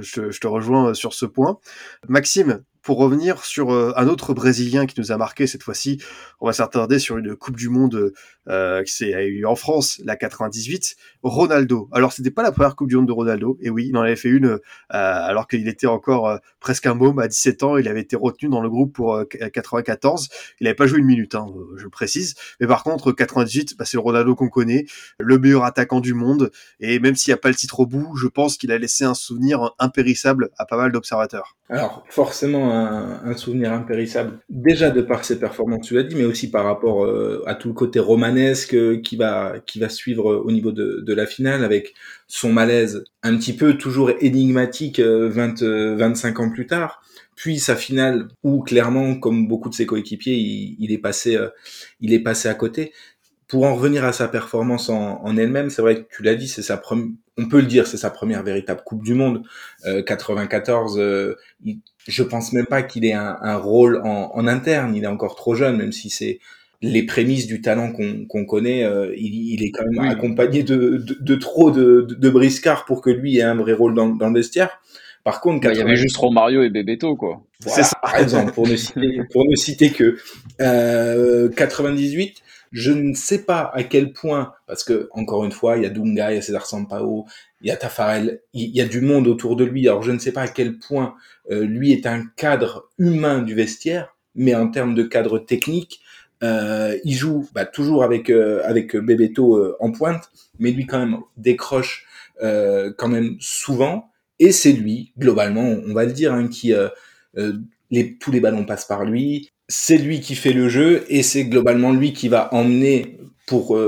[0.00, 1.58] Je, je, te rejoins sur ce point.
[2.08, 6.00] Maxime, pour revenir sur un autre Brésilien qui nous a marqué cette fois-ci,
[6.40, 8.12] on va s'attarder sur une Coupe du Monde
[8.48, 11.88] euh, qui s'est eu en France, la 98, Ronaldo.
[11.92, 14.16] Alors c'était pas la première Coupe du Monde de Ronaldo, et oui, il en avait
[14.16, 14.58] fait une euh,
[14.90, 17.78] alors qu'il était encore euh, presque un môme à 17 ans.
[17.78, 20.28] Il avait été retenu dans le groupe pour 94.
[20.60, 22.34] Il n'avait pas joué une minute, hein, je le précise.
[22.60, 24.84] Mais par contre, 98, bah, c'est le Ronaldo qu'on connaît,
[25.18, 26.50] le meilleur attaquant du monde.
[26.80, 29.04] Et même s'il n'y a pas le titre au bout, je pense qu'il a laissé
[29.04, 31.56] un souvenir impérissable à pas mal d'observateurs.
[31.70, 36.26] Alors forcément un, un, souvenir impérissable, déjà de par ses performances, tu l'as dit, mais
[36.26, 40.52] aussi par rapport euh, à tout le côté romanesque qui va qui va suivre au
[40.52, 41.94] niveau de, de la finale avec
[42.28, 47.00] son malaise un petit peu toujours énigmatique 20 euh, 25 ans plus tard
[47.34, 51.48] puis sa finale où clairement comme beaucoup de ses coéquipiers il, il, est passé euh,
[52.00, 52.92] il est passé à côté
[53.54, 56.48] pour en revenir à sa performance en, en elle-même c'est vrai que tu l'as dit
[56.48, 57.06] c'est sa première
[57.38, 59.44] on peut le dire c'est sa première véritable coupe du monde
[59.86, 64.48] euh, 94 euh, il, je pense même pas qu'il ait un, un rôle en, en,
[64.48, 66.40] interne il est encore trop jeune même si c'est
[66.82, 70.08] les prémices du talent qu'on qu connaît, euh, il, il, est quand même oui.
[70.10, 73.94] accompagné de, de, de trop de, de, briscards pour que lui ait un vrai rôle
[73.94, 74.82] dans, dans le vestiaire.
[75.22, 75.72] Par contre, bah, 80...
[75.72, 77.40] il y avait juste Romario et Bebeto, quoi.
[77.62, 77.98] Voilà, ça.
[78.02, 80.18] par exemple, pour ne citer, pour ne citer que
[80.60, 82.43] euh, 98.
[82.74, 85.90] Je ne sais pas à quel point, parce que encore une fois, il y a
[85.90, 87.24] Dunga, il y a César Sampao,
[87.60, 89.86] il y a Tafarel, il y a du monde autour de lui.
[89.86, 91.14] Alors je ne sais pas à quel point
[91.52, 96.00] euh, lui est un cadre humain du vestiaire, mais en termes de cadre technique,
[96.42, 100.98] euh, il joue bah, toujours avec euh, avec Bebeto euh, en pointe, mais lui quand
[100.98, 102.06] même décroche
[102.42, 104.10] euh, quand même souvent.
[104.40, 106.74] Et c'est lui, globalement, on va le dire, hein, qui
[107.90, 109.52] les, tous les ballons passent par lui.
[109.68, 113.78] C'est lui qui fait le jeu et c'est globalement lui qui va emmener pour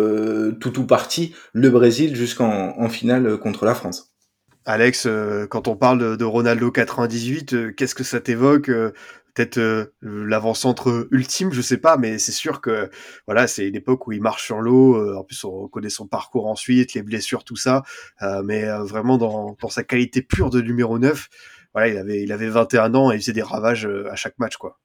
[0.61, 4.15] tout ou partie le Brésil jusqu'en en finale contre la France.
[4.65, 5.09] Alex,
[5.51, 8.71] quand on parle de, Ronaldo 98, qu'est-ce que ça t'évoque
[9.37, 12.91] peut-être euh, l'avant-centre ultime, je sais pas, mais c'est sûr que
[13.27, 14.97] voilà, c'est une époque où il marche sur l'eau.
[14.97, 17.83] Euh, en plus, on connaît son parcours ensuite, les blessures, tout ça.
[18.23, 21.29] Euh, mais euh, vraiment dans, sa qualité pure de numéro 9,
[21.75, 24.39] voilà, il avait il avait 21 ans et il faisait des ravages euh, à chaque
[24.39, 24.79] match, quoi.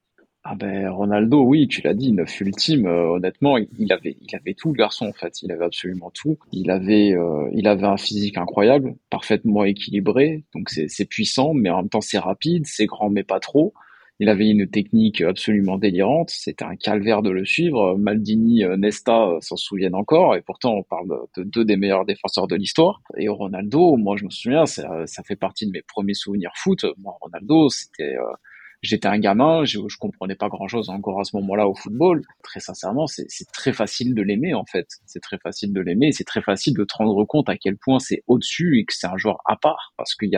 [0.44, 2.88] Ah ben Ronaldo, oui, tu l'as dit, neuf ultime.
[2.88, 5.44] Euh, honnêtement, il avait, il avait tout le garçon en fait.
[5.44, 6.40] Il avait absolument tout.
[6.52, 10.44] Il avait, euh, il avait un physique incroyable, parfaitement équilibré.
[10.56, 13.74] Donc c'est puissant, mais en même temps c'est rapide, c'est grand mais pas trop.
[14.20, 16.32] Il avait une technique absolument délirante.
[16.32, 17.96] C'était un calvaire de le suivre.
[17.98, 20.36] Maldini, Nesta s'en souviennent encore.
[20.36, 23.02] Et pourtant, on parle de deux des meilleurs défenseurs de l'histoire.
[23.18, 26.86] Et Ronaldo, moi, je me souviens, ça, ça, fait partie de mes premiers souvenirs foot.
[27.00, 28.32] Moi, Ronaldo, c'était, euh,
[28.82, 32.22] j'étais un gamin, je, je comprenais pas grand chose encore à ce moment-là au football.
[32.44, 34.88] Très sincèrement, c'est très facile de l'aimer en fait.
[35.06, 36.12] C'est très facile de l'aimer.
[36.12, 39.08] C'est très facile de te rendre compte à quel point c'est au-dessus et que c'est
[39.08, 40.38] un joueur à part parce qu'il y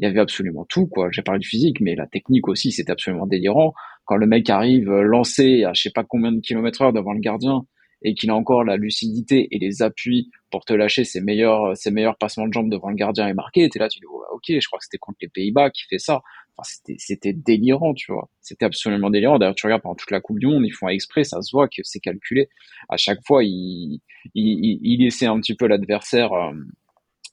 [0.00, 1.08] y avait absolument tout quoi.
[1.12, 3.72] J'ai parlé du physique, mais la technique aussi, c'était absolument délirant.
[4.04, 7.12] Quand le mec arrive euh, lancé à je sais pas combien de kilomètres heure devant
[7.12, 7.62] le gardien
[8.04, 11.90] et qu'il a encore la lucidité et les appuis pour te lâcher ses meilleurs, ses
[11.90, 14.66] meilleurs passements de jambes devant le gardien et marquer, t'es là, tu dis, ok, je
[14.66, 16.20] crois que c'était contre les Pays-Bas qui fait ça.
[16.56, 18.28] Enfin, c'était, c'était délirant, tu vois.
[18.40, 19.38] C'était absolument délirant.
[19.38, 21.68] D'ailleurs, tu regardes pendant toute la Coupe du Monde, ils font exprès, ça se voit
[21.68, 22.48] que c'est calculé.
[22.88, 24.00] À chaque fois, il,
[24.34, 26.52] il, il laissait un petit peu l'adversaire euh,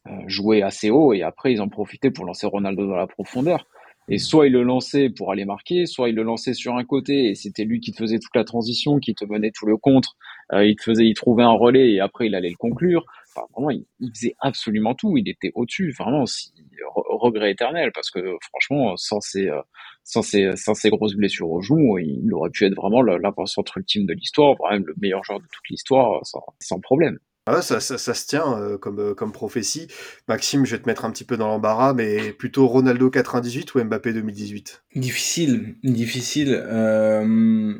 [0.08, 3.68] euh, jouer assez haut et après, ils en profitaient pour lancer Ronaldo dans la profondeur.
[4.12, 7.30] Et soit il le lançait pour aller marquer, soit il le lançait sur un côté
[7.30, 10.16] et c'était lui qui te faisait toute la transition, qui te menait tout le contre.
[10.52, 13.06] Euh, il te faisait, il trouvait un relais et après il allait le conclure.
[13.36, 15.18] Enfin, vraiment, il, faisait absolument tout.
[15.18, 16.26] Il était au-dessus, vraiment.
[16.26, 16.52] Si,
[16.96, 19.62] regret éternel parce que franchement, sans ces, euh,
[20.04, 24.06] sans ces, sans ces grosses blessures au genou, il aurait pu être vraiment l'avant-centre ultime
[24.06, 27.20] de l'histoire, vraiment le meilleur joueur de toute l'histoire, sans, sans problème.
[27.52, 29.88] Ah ça, ça, ça, se tient euh, comme, euh, comme prophétie.
[30.28, 33.84] Maxime, je vais te mettre un petit peu dans l'embarras, mais plutôt Ronaldo 98 ou
[33.84, 36.54] Mbappé 2018 Difficile, difficile.
[36.54, 37.74] Euh,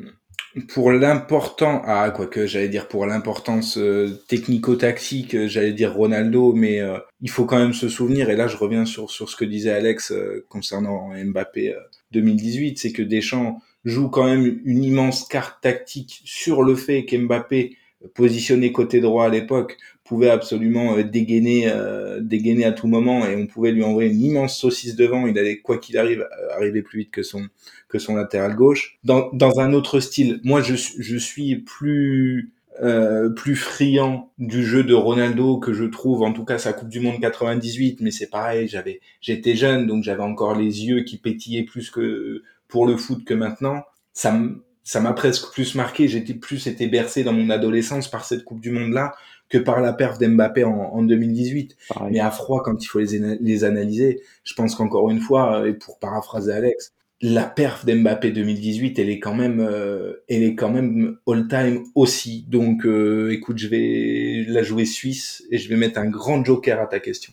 [0.68, 3.78] pour l'important, ah quoi que j'allais dire pour l'importance
[4.28, 6.80] technico-tactique, j'allais dire Ronaldo, mais
[7.20, 9.70] il faut quand même se souvenir, et là je reviens sur, sur ce que disait
[9.70, 10.12] Alex
[10.48, 11.76] concernant Mbappé
[12.10, 17.76] 2018, c'est que Deschamps joue quand même une immense carte tactique sur le fait qu'Mbappé
[18.14, 19.76] positionné côté droit à l'époque,
[20.10, 24.20] pouvait absolument euh, dégainer, euh, dégainer à tout moment et on pouvait lui envoyer une
[24.20, 25.28] immense saucisse devant.
[25.28, 27.46] Il allait, quoi qu'il arrive, euh, arriver plus vite que son,
[27.88, 28.98] que son latéral gauche.
[29.04, 34.82] Dans, dans un autre style, moi je, je suis plus, euh, plus friand du jeu
[34.82, 38.30] de Ronaldo que je trouve, en tout cas sa Coupe du Monde 98, mais c'est
[38.30, 42.96] pareil, j'avais, j'étais jeune donc j'avais encore les yeux qui pétillaient plus que pour le
[42.96, 43.84] foot que maintenant.
[44.12, 44.36] Ça
[44.82, 46.08] ça m'a presque plus marqué.
[46.08, 49.14] J'étais plus été bercé dans mon adolescence par cette Coupe du Monde là
[49.50, 51.76] que par la perf d'Mbappé en, en, 2018.
[52.10, 55.66] Mais à froid, quand il faut les, les analyser, je pense qu'encore une fois, euh,
[55.66, 60.54] et pour paraphraser Alex, la perf d'Mbappé 2018, elle est quand même, euh, elle est
[60.54, 62.46] quand même all time aussi.
[62.48, 66.80] Donc, euh, écoute, je vais la jouer suisse et je vais mettre un grand joker
[66.80, 67.32] à ta question.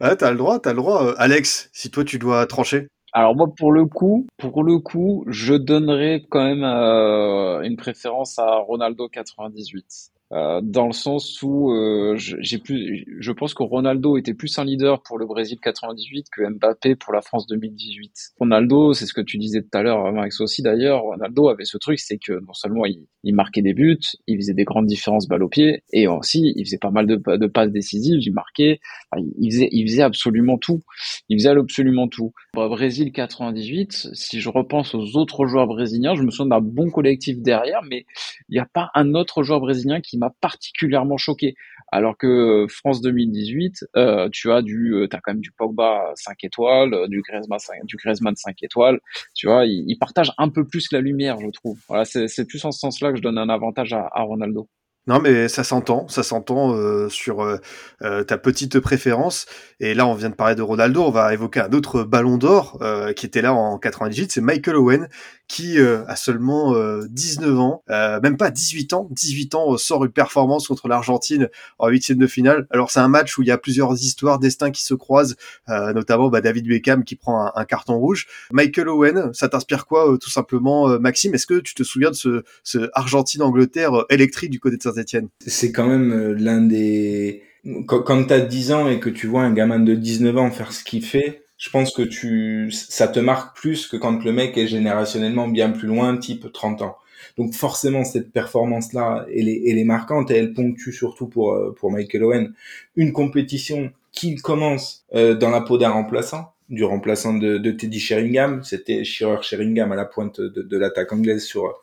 [0.00, 1.14] Ah, t'as le droit, t'as le droit.
[1.16, 2.88] Alex, si toi tu dois trancher.
[3.12, 8.38] Alors moi pour le coup, pour le coup, je donnerais quand même euh, une préférence
[8.38, 10.12] à Ronaldo 98.
[10.32, 14.64] Euh, dans le sens où euh, j'ai plus, je pense que Ronaldo était plus un
[14.64, 18.34] leader pour le Brésil 98 que Mbappé pour la France 2018.
[18.38, 21.78] Ronaldo, c'est ce que tu disais tout à l'heure, Max aussi d'ailleurs, Ronaldo avait ce
[21.78, 25.42] truc, c'est que non seulement il, marquait des buts, il faisait des grandes différences balle
[25.42, 28.80] au pied, et aussi il faisait pas mal de, passes décisives, il marquait,
[29.16, 30.82] il faisait, absolument tout.
[31.28, 32.32] Il faisait absolument tout.
[32.54, 37.40] Brésil 98, si je repense aux autres joueurs brésiliens, je me souviens d'un bon collectif
[37.40, 38.06] derrière, mais
[38.48, 41.54] il n'y a pas un autre joueur brésilien qui m'a particulièrement choqué.
[41.92, 46.44] Alors que France 2018, euh, tu as du, euh, as quand même du Pogba 5
[46.44, 49.00] étoiles, euh, du Griezmann 5, du Griezmann 5 étoiles.
[49.34, 51.80] Tu vois, il, il partage un peu plus la lumière, je trouve.
[51.88, 54.68] Voilà, c'est plus en ce sens-là que je donne un avantage à Ronaldo.
[55.10, 57.56] Non, mais ça s'entend, ça s'entend euh, sur euh,
[58.02, 59.46] euh, ta petite préférence.
[59.80, 62.78] Et là, on vient de parler de Ronaldo, on va évoquer un autre ballon d'or
[63.16, 65.08] qui était là en 98, c'est Michael Owen,
[65.48, 66.74] qui a seulement
[67.08, 72.18] 19 ans, même pas 18 ans, 18 ans, sort une performance contre l'Argentine en huitième
[72.18, 72.66] de finale.
[72.70, 76.28] Alors c'est un match où il y a plusieurs histoires, destins qui se croisent, notamment
[76.28, 78.26] bah, David Beckham qui prend un, carton rouge.
[78.52, 81.34] Michael Owen, ça t'inspire quoi tout simplement, Maxime?
[81.34, 84.99] Est-ce que tu te souviens de ce, ce Argentine-Angleterre électrique du côté de saint
[85.46, 87.42] c'est quand même euh, l'un des...
[87.86, 90.72] Quand, tu as 10 ans et que tu vois un gamin de 19 ans faire
[90.72, 94.56] ce qu'il fait, je pense que tu ça te marque plus que quand le mec
[94.56, 96.96] est générationnellement bien plus loin, type 30 ans.
[97.36, 101.74] Donc forcément, cette performance-là, elle est, elle est marquante et elle ponctue surtout pour, euh,
[101.78, 102.54] pour Michael Owen
[102.96, 108.00] une compétition qu'il commence euh, dans la peau d'un remplaçant, du remplaçant de, de Teddy
[108.00, 108.64] Sheringham.
[108.64, 111.80] C'était Shearer Sheringham à la pointe de, de l'attaque anglaise sur,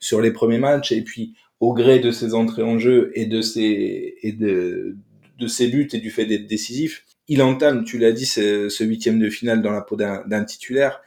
[0.00, 0.92] sur les premiers matchs.
[0.92, 4.96] Et puis au gré de ses entrées en jeu et de ses, et de,
[5.38, 9.18] de ses buts et du fait d'être décisif, il entame, tu l'as dit, ce, huitième
[9.18, 11.00] de finale dans la peau d'un titulaire.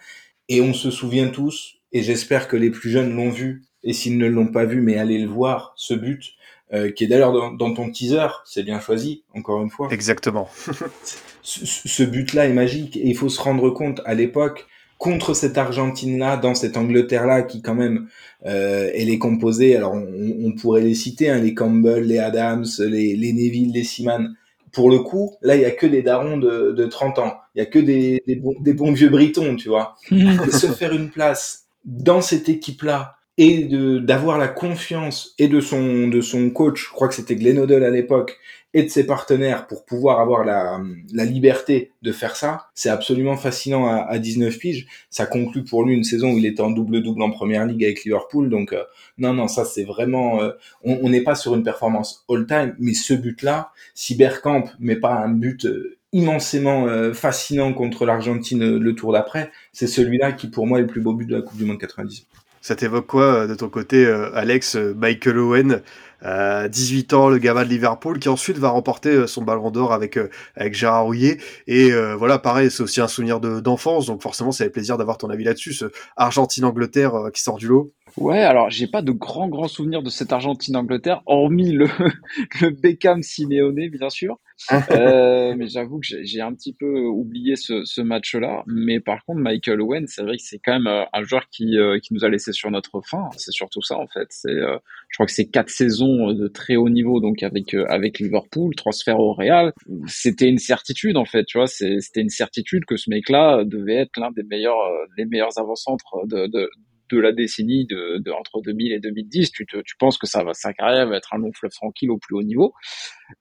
[0.50, 4.18] Et on se souvient tous, et j'espère que les plus jeunes l'ont vu, et s'ils
[4.18, 6.34] ne l'ont pas vu, mais allez le voir, ce but,
[6.74, 9.90] euh, qui est d'ailleurs dans, dans, ton teaser, c'est bien choisi, encore une fois.
[9.92, 10.50] Exactement.
[11.44, 15.58] ce, ce but-là est magique, et il faut se rendre compte, à l'époque, contre cette
[15.58, 18.08] Argentine-là, dans cette Angleterre-là, qui quand même,
[18.46, 20.08] euh, elle est composée, alors on,
[20.46, 24.36] on pourrait les citer, hein, les Campbell, les Adams, les, les Neville, les Seaman,
[24.72, 27.38] pour le coup, là, il y a que des darons de, de 30 ans.
[27.56, 29.96] Il y a que des, des, bons, des bons vieux britons, tu vois.
[30.12, 35.60] Et se faire une place dans cette équipe-là et de d'avoir la confiance et de
[35.60, 38.38] son de son coach, je crois que c'était Glenn Odell à l'époque,
[38.74, 40.80] et de ses partenaires pour pouvoir avoir la,
[41.14, 44.88] la liberté de faire ça, c'est absolument fascinant à, à 19 piges.
[45.10, 48.04] Ça conclut pour lui une saison où il était en double-double en première ligue avec
[48.04, 48.50] Liverpool.
[48.50, 48.84] Donc euh,
[49.18, 50.42] non, non, ça c'est vraiment...
[50.42, 50.52] Euh,
[50.84, 53.72] on n'est pas sur une performance all-time, mais ce but-là,
[54.18, 60.32] Bergkamp met pas un but euh, immensément fascinant contre l'Argentine le tour d'après, c'est celui-là
[60.32, 62.26] qui pour moi est le plus beau but de la Coupe du Monde 90.
[62.68, 65.82] Ça t'évoque quoi de ton côté, Alex Michael Owen
[66.22, 70.20] 18 ans, le gamin de Liverpool, qui ensuite va remporter son ballon d'or avec,
[70.54, 71.38] avec Gérard Rouillet.
[71.68, 75.30] Et voilà, pareil, c'est aussi un souvenir d'enfance, donc forcément, ça fait plaisir d'avoir ton
[75.30, 75.72] avis là-dessus.
[75.72, 75.86] Ce
[76.18, 77.94] Argentine-Angleterre qui sort du lot.
[78.18, 81.88] Ouais, alors j'ai pas de grands grands souvenirs de cette Argentine-Angleterre, hormis le,
[82.60, 84.40] le Beckham Simeone, bien sûr.
[84.72, 88.64] Euh, mais j'avoue que j'ai un petit peu oublié ce, ce match-là.
[88.68, 91.78] Mais par contre, Michael Owen, c'est vrai que c'est quand même euh, un joueur qui,
[91.78, 93.30] euh, qui nous a laissé sur notre fin.
[93.38, 94.28] C'est surtout ça en fait.
[94.30, 94.78] C'est, euh,
[95.10, 99.20] je crois que c'est quatre saisons de très haut niveau, donc avec avec Liverpool, transfert
[99.20, 99.74] au Real.
[100.08, 101.68] C'était une certitude en fait, tu vois.
[101.68, 104.78] C'était une certitude que ce mec-là devait être l'un des meilleurs
[105.18, 106.70] des meilleurs avant-centres de, de
[107.10, 110.54] de la décennie de, entre 2000 et 2010, tu, te, tu penses que ça va,
[110.54, 112.74] sa carrière va être un long fleuve tranquille au plus haut niveau.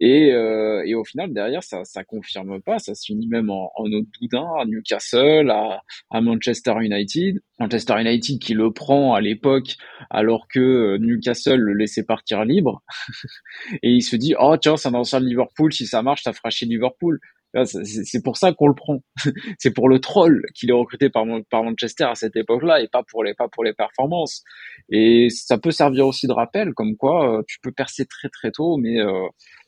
[0.00, 2.78] Et, euh, et au final, derrière, ça, ça confirme pas.
[2.78, 5.82] Ça se finit même en, en autre boudin, à Newcastle, à,
[6.20, 7.40] Manchester United.
[7.58, 9.76] Manchester United qui le prend à l'époque
[10.10, 12.82] alors que Newcastle le laissait partir libre.
[13.82, 16.50] et il se dit, oh tiens, c'est un ancien Liverpool, si ça marche, ça fera
[16.50, 17.20] chez Liverpool.
[17.64, 18.98] C'est pour ça qu'on le prend.
[19.58, 23.02] c'est pour le troll qu'il est recruté par, par Manchester à cette époque-là et pas
[23.10, 24.42] pour les pas pour les performances.
[24.90, 28.50] Et ça peut servir aussi de rappel, comme quoi euh, tu peux percer très très
[28.50, 29.26] tôt, mais euh,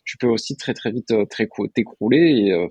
[0.08, 1.26] tu peux aussi très très vite euh,
[1.74, 2.66] t'écrouler et, euh,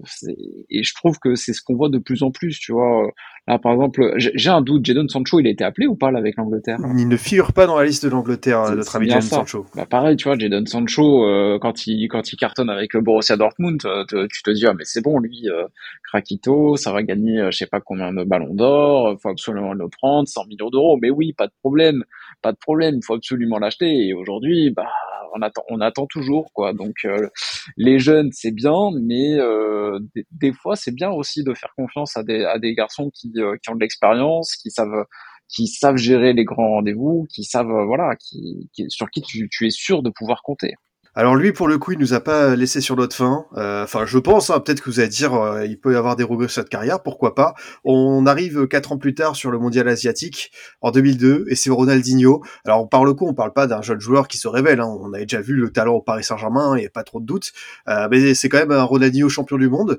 [0.71, 3.12] et, je trouve que c'est ce qu'on voit de plus en plus tu vois
[3.47, 6.17] là par exemple j'ai un doute Jadon Sancho il a été appelé ou pas là,
[6.17, 6.80] avec l'Angleterre?
[6.97, 9.67] Il ne figure pas dans la liste de l'Angleterre notre ami Jadon Sancho.
[9.76, 13.38] Bah pareil tu vois Jadon Sancho euh, quand il quand il cartonne avec le Borussia
[13.38, 15.67] Dortmund tu te dis ah mais c'est bon lui euh,
[16.06, 20.28] Krakito ça va gagner je sais pas combien de ballons d'or faut absolument le prendre
[20.28, 20.97] 100 millions d'euros.
[21.00, 22.04] Mais oui pas de problème
[22.41, 24.08] pas de problème il faut absolument l'acheter.
[24.08, 24.88] Et aujourd'hui bah
[25.36, 26.74] on attend, on attend toujours quoi.
[26.74, 27.30] Donc euh,
[27.78, 30.00] les jeunes c'est bien, mais euh,
[30.32, 33.58] des, fois c'est bien aussi de faire confiance à des, à des garçons qui, euh,
[33.62, 35.06] qui ont de l'expérience, qui savent
[35.50, 39.68] qui savent gérer les grands rendez-vous, qui savent voilà, qui, qui sur qui tu, tu
[39.68, 40.76] es sûr de pouvoir compter.
[41.19, 43.47] Alors lui, pour le coup, il nous a pas laissé sur notre fin.
[43.56, 46.15] Euh, enfin, je pense, hein, peut-être que vous allez dire, euh, il peut y avoir
[46.15, 47.56] des regrets cette carrière, pourquoi pas.
[47.84, 50.51] On arrive quatre ans plus tard sur le mondial asiatique,
[50.82, 52.43] en 2002, et c'est Ronaldinho.
[52.65, 54.80] Alors, par le coup, on parle pas d'un jeune joueur qui se révèle.
[54.80, 54.95] Hein.
[55.01, 57.25] On avait déjà vu le talent au Paris Saint-Germain, il n'y a pas trop de
[57.25, 57.51] doute.
[57.89, 59.97] Euh, mais c'est quand même un Ronaldinho champion du monde,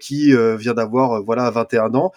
[0.00, 2.12] qui vient d'avoir, voilà, 21 ans.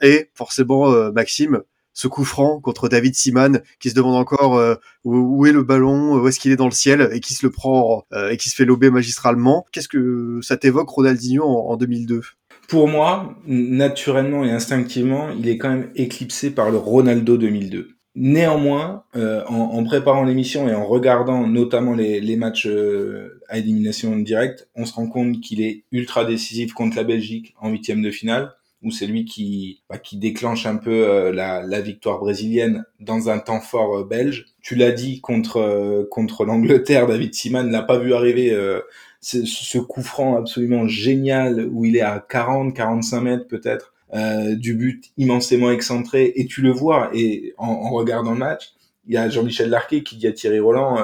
[0.00, 1.60] et forcément, Maxime,
[1.98, 6.14] ce coup franc contre David Siman qui se demande encore euh, où, est le ballon,
[6.14, 8.50] où est-ce qu'il est dans le ciel et qui se le prend euh, et qui
[8.50, 9.66] se fait lober magistralement.
[9.72, 12.20] Qu'est-ce que ça t'évoque Ronaldinho en, 2002
[12.68, 17.88] Pour moi, naturellement et instinctivement, il est quand même éclipsé par le Ronaldo 2002.
[18.14, 22.68] Néanmoins, euh, en, préparant l'émission et en regardant notamment les, les matchs
[23.48, 27.70] à élimination directe, on se rend compte qu'il est ultra décisif contre la Belgique en
[27.70, 31.80] huitième de finale où c'est lui qui, bah, qui déclenche un peu euh, la, la,
[31.80, 34.46] victoire brésilienne dans un temps fort euh, belge.
[34.62, 38.56] Tu l'as dit contre euh, contre l'Angleterre, David Seaman l'a pas vu arriver
[39.20, 43.94] ce, ce coup franc absolument génial où il est à 40, 45 mètres peut-être
[44.56, 48.72] du but immensément excentré et tu le vois et en, en regardant le match,
[49.06, 50.98] il y a Jean-Michel Larquet qui dit à Thierry Roland,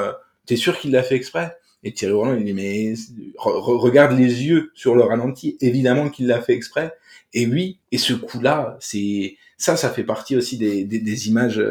[0.46, 1.56] t'es sûr qu'il l'a fait exprès?
[1.82, 2.94] Et Thierry Roland, il dit, mais
[3.36, 5.58] regarde les yeux sur le ralenti.
[5.60, 6.94] Évidemment qu'il l'a fait exprès.
[7.34, 11.62] Et oui, et ce coup-là, c'est ça, ça fait partie aussi des, des, des images,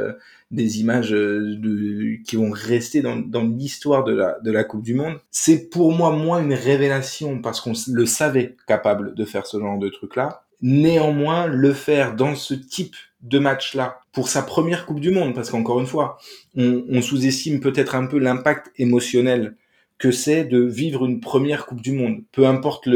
[0.52, 4.94] des images de, qui vont rester dans, dans l'histoire de la, de la Coupe du
[4.94, 5.20] Monde.
[5.32, 9.80] C'est pour moi moins une révélation parce qu'on le savait capable de faire ce genre
[9.80, 10.44] de truc-là.
[10.62, 15.50] Néanmoins, le faire dans ce type de match-là pour sa première Coupe du Monde, parce
[15.50, 16.18] qu'encore une fois,
[16.56, 19.56] on, on sous-estime peut-être un peu l'impact émotionnel
[19.98, 22.24] que c'est de vivre une première Coupe du Monde.
[22.32, 22.88] Peu importe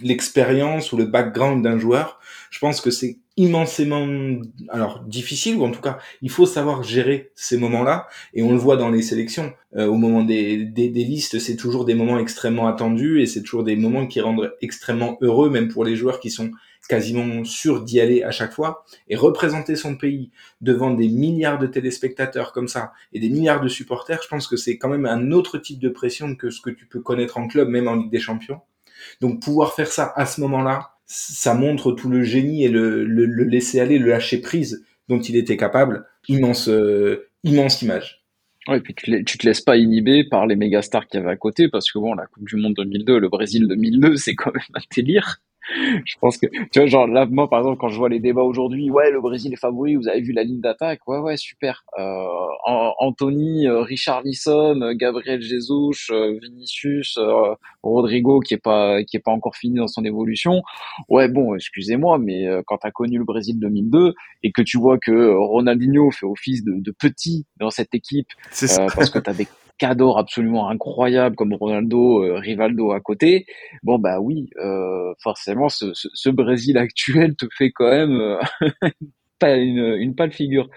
[0.00, 2.18] l'expérience le, ou le background d'un joueur,
[2.50, 4.06] je pense que c'est immensément
[4.68, 8.58] alors difficile ou en tout cas il faut savoir gérer ces moments-là et on le
[8.58, 12.18] voit dans les sélections euh, au moment des, des, des listes c'est toujours des moments
[12.18, 16.20] extrêmement attendus et c'est toujours des moments qui rendent extrêmement heureux même pour les joueurs
[16.20, 16.50] qui sont
[16.88, 21.66] quasiment sûr d'y aller à chaque fois, et représenter son pays devant des milliards de
[21.66, 25.30] téléspectateurs comme ça, et des milliards de supporters, je pense que c'est quand même un
[25.30, 28.10] autre type de pression que ce que tu peux connaître en club, même en Ligue
[28.10, 28.60] des Champions.
[29.20, 33.24] Donc pouvoir faire ça à ce moment-là, ça montre tout le génie et le, le,
[33.24, 36.06] le laisser aller, le lâcher prise dont il était capable.
[36.28, 38.24] Immense, euh, immense image.
[38.68, 41.22] Ouais, et puis tu, tu te laisses pas inhiber par les méga stars qu'il y
[41.22, 44.34] avait à côté, parce que bon, la Coupe du Monde 2002, le Brésil 2002, c'est
[44.34, 45.40] quand même un délire
[46.04, 48.42] je pense que, tu vois, genre là, moi, par exemple, quand je vois les débats
[48.42, 51.84] aujourd'hui, ouais, le Brésil est favori, vous avez vu la ligne d'attaque, ouais, ouais, super.
[51.98, 52.26] Euh,
[52.66, 57.18] Anthony, euh, Richard Lisson, euh, Gabriel Jesus, euh, Vinicius,
[57.82, 60.62] Rodrigo, qui est pas, qui est pas encore fini dans son évolution.
[61.08, 65.34] Ouais, bon, excusez-moi, mais quand t'as connu le Brésil 2002 et que tu vois que
[65.34, 69.46] Ronaldinho fait office de, de petit dans cette équipe, parce que t'as des
[69.80, 73.46] cador absolument incroyable comme Ronaldo, euh, Rivaldo à côté,
[73.82, 78.38] bon bah oui, euh, forcément ce, ce, ce, Brésil actuel te fait quand même euh,
[79.38, 80.68] pas une, une pâle figure,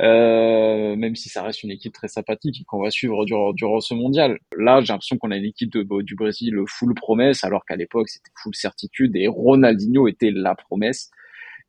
[0.00, 3.94] euh, même si ça reste une équipe très sympathique qu'on va suivre durant, durant ce
[3.94, 4.38] mondial.
[4.56, 8.08] Là, j'ai l'impression qu'on a une équipe de, du Brésil full promesse, alors qu'à l'époque
[8.08, 11.10] c'était full certitude et Ronaldinho était la promesse.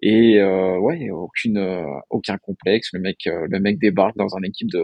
[0.02, 2.90] Et euh, ouais, aucune, aucun complexe.
[2.94, 4.82] Le mec, le mec débarque dans une équipe de,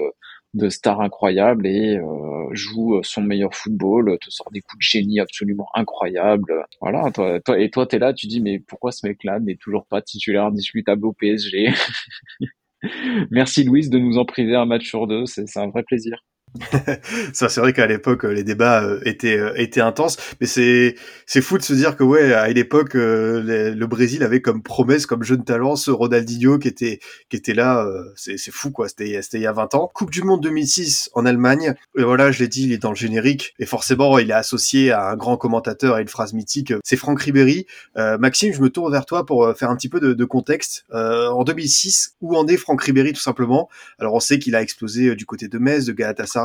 [0.55, 5.19] de star incroyable et euh, joue son meilleur football, te sort des coups de génie
[5.19, 6.65] absolument incroyables.
[6.81, 9.85] Voilà, toi, toi et toi t'es là, tu dis mais pourquoi ce mec-là n'est toujours
[9.85, 11.73] pas titulaire discutable au PSG
[13.31, 16.23] Merci Louise de nous en priver un match sur deux, c'est un vrai plaisir.
[17.33, 20.17] c'est vrai qu'à l'époque les débats euh, étaient euh, étaient intenses.
[20.39, 20.95] Mais c'est
[21.25, 25.05] c'est fou de se dire que ouais à l'époque euh, le Brésil avait comme promesse
[25.05, 26.99] comme jeune talent ce Ronaldinho qui était
[27.29, 27.85] qui était là
[28.15, 28.87] c'est c'est fou quoi.
[28.87, 29.91] C'était c'était il y a 20 ans.
[29.93, 31.75] Coupe du monde 2006 en Allemagne.
[31.97, 33.53] Et voilà je l'ai dit il est dans le générique.
[33.59, 37.21] Et forcément il est associé à un grand commentateur et une phrase mythique c'est Franck
[37.21, 37.65] Ribéry.
[37.95, 40.85] Maxime je me tourne vers toi pour faire un petit peu de, de contexte.
[40.91, 43.69] En 2006 où en est Franck Ribéry tout simplement?
[43.99, 46.44] Alors on sait qu'il a explosé du côté de Metz de Galatasaray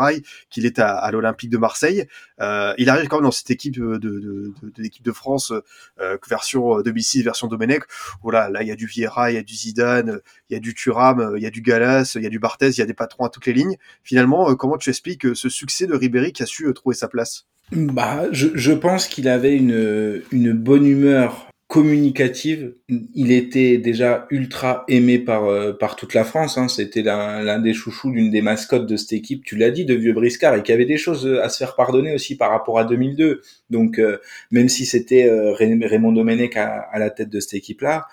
[0.50, 2.06] qu'il est à, l'Olympique de Marseille.
[2.40, 5.52] Euh, il arrive quand même dans cette équipe de, de, l'équipe de France,
[6.00, 7.84] euh, version 2006, version Domenech.
[8.22, 10.60] Voilà, là il y a du Vieira, il y a du Zidane, il y a
[10.60, 12.86] du Thuram, il y a du Galas, il y a du Barthez, il y a
[12.86, 13.76] des patrons à toutes les lignes.
[14.02, 17.46] Finalement, euh, comment tu expliques ce succès de Ribéry qui a su trouver sa place?
[17.72, 22.74] Bah, je, pense qu'il avait une bonne humeur communicative.
[23.14, 26.58] Il était déjà ultra aimé par euh, par toute la France.
[26.58, 26.66] Hein.
[26.66, 29.44] C'était l'un des chouchous, l'une des mascottes de cette équipe.
[29.44, 32.12] Tu l'as dit, de vieux briscard et qui avait des choses à se faire pardonner
[32.12, 33.40] aussi par rapport à 2002.
[33.70, 34.18] Donc euh,
[34.50, 38.08] même si c'était euh, Raymond Domenech à, à, la tête de cette équipe-là,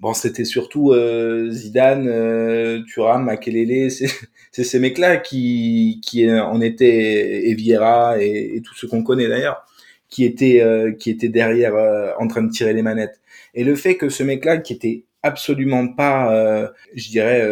[0.00, 0.94] bon, c'était surtout
[1.48, 3.90] Zidane, Thuram, Makelele,
[4.52, 9.28] c'est ces mecs-là qui qui en étaient et Vieira et, et tout ce qu'on connaît
[9.28, 9.64] d'ailleurs
[10.08, 13.20] qui était euh, qui était derrière euh, en train de tirer les manettes.
[13.54, 17.46] Et le fait que ce mec-là, qui était absolument pas, euh, je dirais,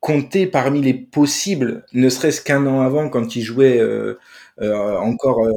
[0.00, 3.80] compté parmi les possibles, ne serait-ce qu'un an avant, quand il jouait
[4.60, 5.48] encore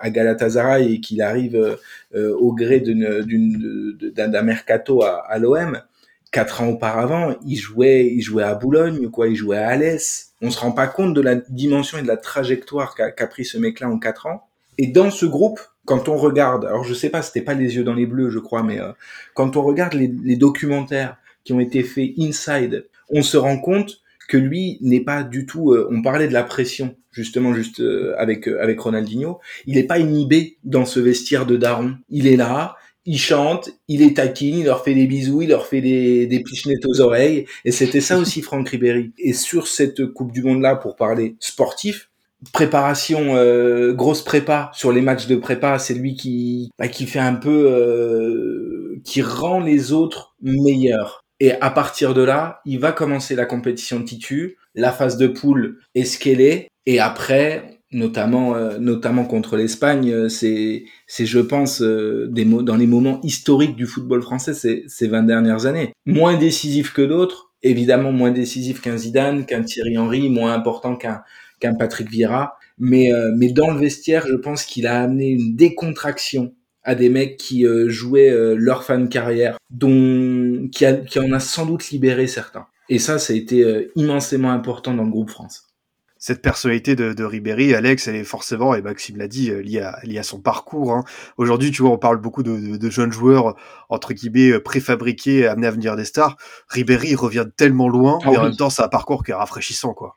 [0.00, 1.78] à Galatasaray et qu'il arrive
[2.14, 5.80] au gré d'un mercato à, à l'OM,
[6.30, 10.32] quatre ans auparavant, il jouait, il jouait à Boulogne, quoi, il jouait à Alès.
[10.42, 13.56] On se rend pas compte de la dimension et de la trajectoire qu'a pris ce
[13.56, 14.48] mec-là en quatre ans.
[14.76, 17.84] Et dans ce groupe, quand on regarde, alors je sais pas, c'était pas les yeux
[17.84, 18.92] dans les bleus, je crois, mais euh,
[19.34, 24.00] quand on regarde les, les, documentaires qui ont été faits inside, on se rend compte
[24.28, 25.72] que lui n'est pas du tout.
[25.72, 29.38] Euh, on parlait de la pression justement juste euh, avec avec Ronaldinho.
[29.66, 31.96] Il n'est pas inhibé dans ce vestiaire de daron.
[32.08, 35.66] Il est là, il chante, il est taquine, il leur fait des bisous, il leur
[35.66, 36.42] fait des, des
[36.86, 37.46] aux oreilles.
[37.64, 39.12] Et c'était ça aussi Franck Ribéry.
[39.18, 42.10] Et sur cette Coupe du Monde là, pour parler sportif,
[42.52, 47.18] préparation, euh, grosse prépa sur les matchs de prépa, c'est lui qui bah, qui fait
[47.18, 51.24] un peu, euh, qui rend les autres meilleurs.
[51.40, 55.26] Et à partir de là, il va commencer la compétition de titu, la phase de
[55.26, 61.40] poule est ce qu'elle est, et après, notamment euh, notamment contre l'Espagne, c'est c'est je
[61.40, 66.36] pense des dans les moments historiques du football français ces ces 20 dernières années, moins
[66.36, 71.22] décisif que d'autres, évidemment moins décisif qu'un Zidane, qu'un Thierry Henry, moins important qu'un
[71.60, 72.56] qu'un Patrick Vieira.
[72.78, 77.08] Mais, euh, mais dans le vestiaire, je pense qu'il a amené une décontraction à des
[77.08, 81.66] mecs qui euh, jouaient euh, leur fan carrière, dont qui, a, qui en a sans
[81.66, 82.66] doute libéré certains.
[82.88, 85.73] Et ça, ça a été immensément important dans le groupe France
[86.24, 89.98] cette personnalité de, de Ribéry, Alex, elle est forcément, et Maxime l'a dit, liée à,
[90.04, 90.92] liée à son parcours.
[90.92, 91.04] Hein.
[91.36, 93.54] Aujourd'hui, tu vois, on parle beaucoup de, de, de, jeunes joueurs,
[93.90, 96.38] entre guillemets, préfabriqués, amenés à venir des stars.
[96.70, 99.92] Ribéry revient tellement loin, ah et en même temps, c'est un parcours qui est rafraîchissant,
[99.92, 100.14] quoi.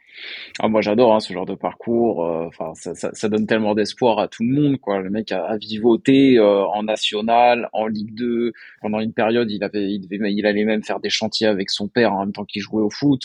[0.59, 2.25] Ah, moi j'adore hein, ce genre de parcours.
[2.25, 5.01] euh, Enfin, ça, ça, ça donne tellement d'espoir à tout le monde, quoi.
[5.01, 8.53] Le mec a, a vivoté euh, en national, en Ligue 2.
[8.81, 11.89] Pendant une période, il avait, il devait, il allait même faire des chantiers avec son
[11.89, 13.23] père en même temps qu'il jouait au foot.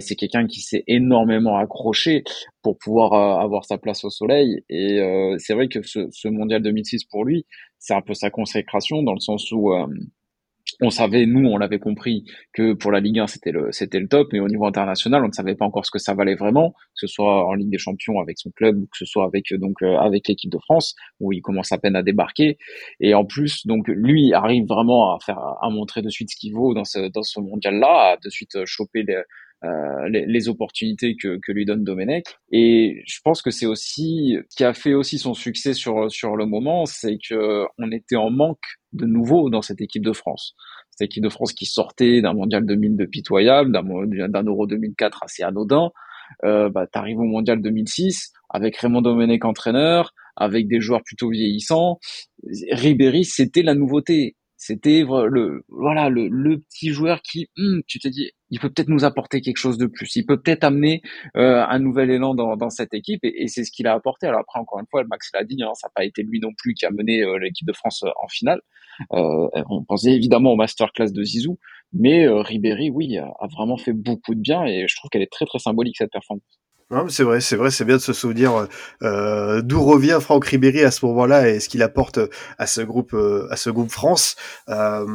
[0.00, 2.22] C'est quelqu'un qui s'est énormément accroché
[2.62, 4.64] pour pouvoir euh, avoir sa place au soleil.
[4.68, 7.46] Et euh, c'est vrai que ce, ce mondial 2006 pour lui,
[7.78, 9.86] c'est un peu sa consécration dans le sens où euh,
[10.80, 14.08] on savait, nous, on l'avait compris que pour la Ligue 1, c'était le, c'était le
[14.08, 16.70] top, mais au niveau international, on ne savait pas encore ce que ça valait vraiment,
[16.70, 19.52] que ce soit en Ligue des Champions avec son club ou que ce soit avec,
[19.54, 22.58] donc, euh, avec l'équipe de France, où il commence à peine à débarquer.
[23.00, 26.54] Et en plus, donc, lui arrive vraiment à faire, à montrer de suite ce qu'il
[26.54, 29.22] vaut dans ce, dans ce mondial-là, à de suite choper les,
[29.64, 32.24] euh, les, les opportunités que, que lui donne Domenech.
[32.50, 36.46] Et je pense que c'est aussi, qui a fait aussi son succès sur, sur le
[36.46, 40.54] moment, c'est que on était en manque de nouveau dans cette équipe de France.
[40.90, 45.42] Cette équipe de France qui sortait d'un mondial 2000 de pitoyable, d'un Euro 2004 assez
[45.42, 45.90] anodin.
[46.44, 51.98] Euh, bah, t'arrives au mondial 2006 avec Raymond Domenech entraîneur, avec des joueurs plutôt vieillissants.
[52.70, 54.36] Ribéry, c'était la nouveauté.
[54.56, 58.90] C'était le voilà le, le petit joueur qui, hum, tu te dis, il peut peut-être
[58.90, 60.14] nous apporter quelque chose de plus.
[60.14, 61.00] Il peut peut-être amener
[61.36, 64.26] euh, un nouvel élan dans, cette équipe et, c'est ce qu'il a apporté.
[64.26, 66.50] Alors après, encore une fois, Max l'a dit, hein, ça n'a pas été lui non
[66.56, 68.60] plus qui a mené euh, l'équipe de France en finale.
[69.14, 71.58] Euh, on pensait évidemment au masterclass de Zizou,
[71.94, 75.32] mais euh, Ribéry, oui, a vraiment fait beaucoup de bien et je trouve qu'elle est
[75.32, 76.61] très très symbolique cette performance.
[77.08, 78.68] C'est vrai, c'est vrai, c'est bien de se souvenir
[79.02, 82.18] euh, d'où revient Franck Ribéry à ce moment-là et ce qu'il apporte
[82.58, 84.36] à ce groupe, euh, à ce groupe France.
[84.68, 85.06] Euh,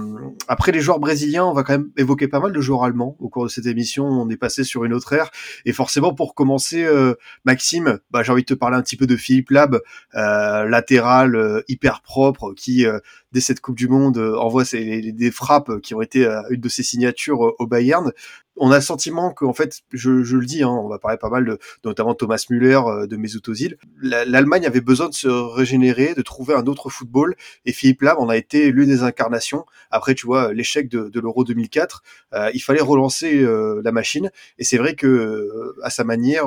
[0.48, 3.30] après les joueurs brésiliens, on va quand même évoquer pas mal de joueurs allemands au
[3.30, 4.06] cours de cette émission.
[4.06, 5.30] On est passé sur une autre ère
[5.66, 7.14] et forcément pour commencer, euh,
[7.46, 9.80] Maxime, bah, j'ai envie de te parler un petit peu de Philippe Lab,
[10.16, 12.88] euh, latéral euh, hyper propre qui
[13.32, 17.54] dès cette Coupe du Monde envoie des frappes qui ont été une de ses signatures
[17.60, 18.12] au Bayern
[18.60, 21.30] on a le sentiment qu'en fait, je, je, le dis, hein, on va parler pas
[21.30, 23.78] mal de, notamment Thomas Müller, de Mesut Özil.
[24.02, 27.36] L'Allemagne avait besoin de se régénérer, de trouver un autre football,
[27.66, 29.66] et Philippe Lam en a été l'une des incarnations.
[29.92, 32.04] Après, tu vois, l'échec de, de l'Euro 2004,
[32.34, 36.46] euh, il fallait relancer euh, la machine, et c'est vrai que euh, à sa manière,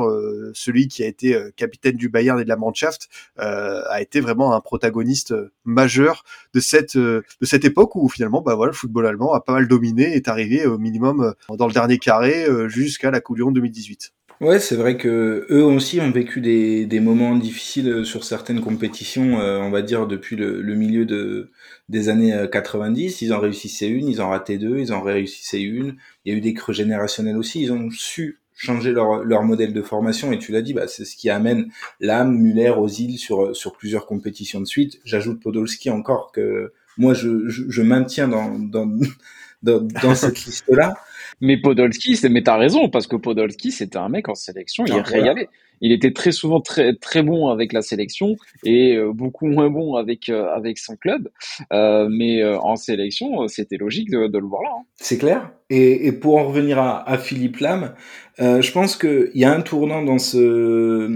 [0.54, 4.60] celui qui a été capitaine du Bayern et de la Mannschaft a été vraiment un
[4.60, 5.34] protagoniste
[5.64, 9.52] majeur de cette de cette époque où finalement, bah voilà, le football allemand a pas
[9.52, 13.54] mal dominé, est arrivé au minimum dans le dernier carré jusqu'à la Coupe du Monde
[13.54, 14.12] 2018.
[14.40, 19.58] Ouais, c'est vrai que eux aussi ont vécu des, moments difficiles sur certaines compétitions, euh,
[19.58, 21.50] on va dire depuis le, milieu de,
[21.90, 23.20] des années 90.
[23.20, 25.96] Ils en réussissaient une, ils en rataient deux, ils en réussissaient une.
[26.24, 27.60] Il y a eu des creux générationnels aussi.
[27.60, 31.16] Ils ont su changer leur, modèle de formation et tu l'as dit, bah, c'est ce
[31.16, 31.70] qui amène
[32.00, 35.00] l'âme Muller aux îles sur, plusieurs compétitions de suite.
[35.04, 38.28] J'ajoute Podolski encore que moi je, maintiens
[38.72, 40.94] dans cette liste-là.
[41.40, 44.92] Mais Podolski, c'est, mais t'as raison, parce que Podolski, c'était un mec en sélection, il
[44.92, 45.32] ah, régalait.
[45.32, 45.50] Voilà.
[45.82, 49.94] Il était très souvent très, très bon avec la sélection et euh, beaucoup moins bon
[49.94, 51.30] avec, euh, avec son club.
[51.72, 54.70] Euh, mais en sélection, c'était logique de, de, le voir là.
[54.78, 54.84] Hein.
[54.96, 55.50] C'est clair.
[55.70, 57.94] Et, et, pour en revenir à, à Philippe Lam,
[58.38, 61.10] je pense qu'il y a un tournant dans ce,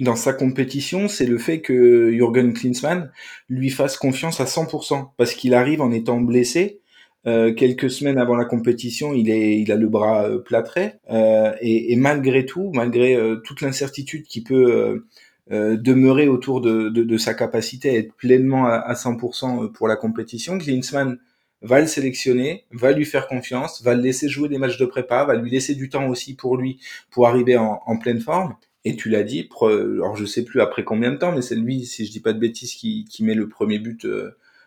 [0.00, 3.10] dans sa compétition, c'est le fait que Jürgen Klinsmann
[3.48, 6.81] lui fasse confiance à 100%, parce qu'il arrive en étant blessé,
[7.26, 11.52] euh, quelques semaines avant la compétition, il est, il a le bras euh, plâtré euh,
[11.60, 15.04] et, et, malgré tout, malgré euh, toute l'incertitude qui peut
[15.50, 19.86] euh, demeurer autour de, de, de, sa capacité à être pleinement à, à 100% pour
[19.86, 21.18] la compétition, Klinsmann
[21.60, 25.24] va le sélectionner, va lui faire confiance, va le laisser jouer des matchs de prépa,
[25.24, 28.56] va lui laisser du temps aussi pour lui pour arriver en, en pleine forme.
[28.84, 31.84] Et tu l'as dit, alors je sais plus après combien de temps, mais c'est lui,
[31.84, 34.04] si je dis pas de bêtises, qui, qui met le premier but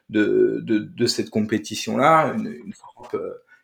[0.10, 3.16] de, de, de cette compétition-là, une, une, frappe,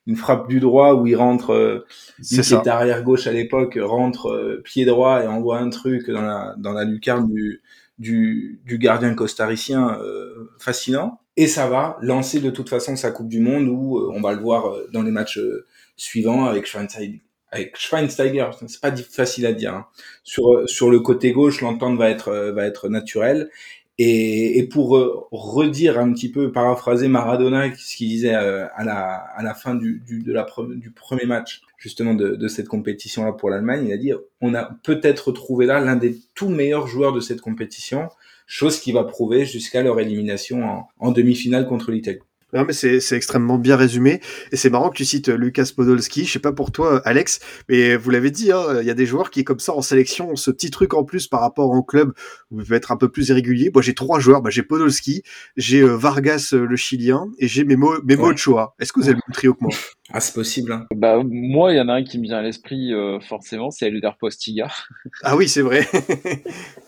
[0.07, 1.85] une frappe du droit où il rentre, euh,
[2.31, 6.21] il est arrière gauche à l'époque, rentre euh, pied droit et envoie un truc dans
[6.21, 7.61] la, dans la lucarne du,
[7.99, 11.19] du, du gardien costaricien euh, fascinant.
[11.37, 14.33] Et ça va lancer de toute façon sa Coupe du Monde où euh, on va
[14.33, 15.39] le voir euh, dans les matchs
[15.95, 17.21] suivants avec Schweinsteiger.
[17.53, 19.73] Avec Schweinsteiger, c'est pas facile à dire.
[19.73, 19.85] Hein.
[20.23, 23.49] Sur sur le côté gauche, l'entente va être va être naturelle
[23.97, 29.43] et, et, pour redire un petit peu, paraphraser Maradona, ce qu'il disait à la, à
[29.43, 30.01] la fin du,
[30.95, 35.31] premier match justement de, de cette compétition-là pour l'Allemagne, il a dit on a peut-être
[35.31, 38.09] trouvé là l'un des tout meilleurs joueurs de cette compétition,
[38.47, 42.19] chose qui va prouver jusqu'à leur élimination en, en demi-finale contre l'Italie.
[42.53, 44.21] Non, mais c'est, c'est extrêmement bien résumé.
[44.51, 46.25] Et c'est marrant que tu cites Lucas Podolski.
[46.25, 47.39] Je sais pas pour toi, Alex,
[47.69, 50.31] mais vous l'avez dit, hein, il y a des joueurs qui, comme ça, en sélection,
[50.31, 52.13] ont ce petit truc en plus par rapport au club
[52.49, 53.71] où ils peuvent être un peu plus irréguliers.
[53.73, 54.41] Moi, j'ai trois joueurs.
[54.41, 55.23] Bah, j'ai Podolski,
[55.57, 58.33] j'ai euh, Vargas, euh, le Chilien, et j'ai Memo, Memo ouais.
[58.33, 58.75] Ochoa.
[58.79, 59.71] Est-ce que vous avez le même trio que moi?
[60.13, 60.73] Ah, c'est possible.
[60.73, 60.87] Hein.
[60.95, 63.87] Bah, moi, il y en a un qui me vient à l'esprit euh, forcément, c'est
[63.87, 64.69] Elder Postiga.
[65.23, 65.87] Ah oui, c'est vrai.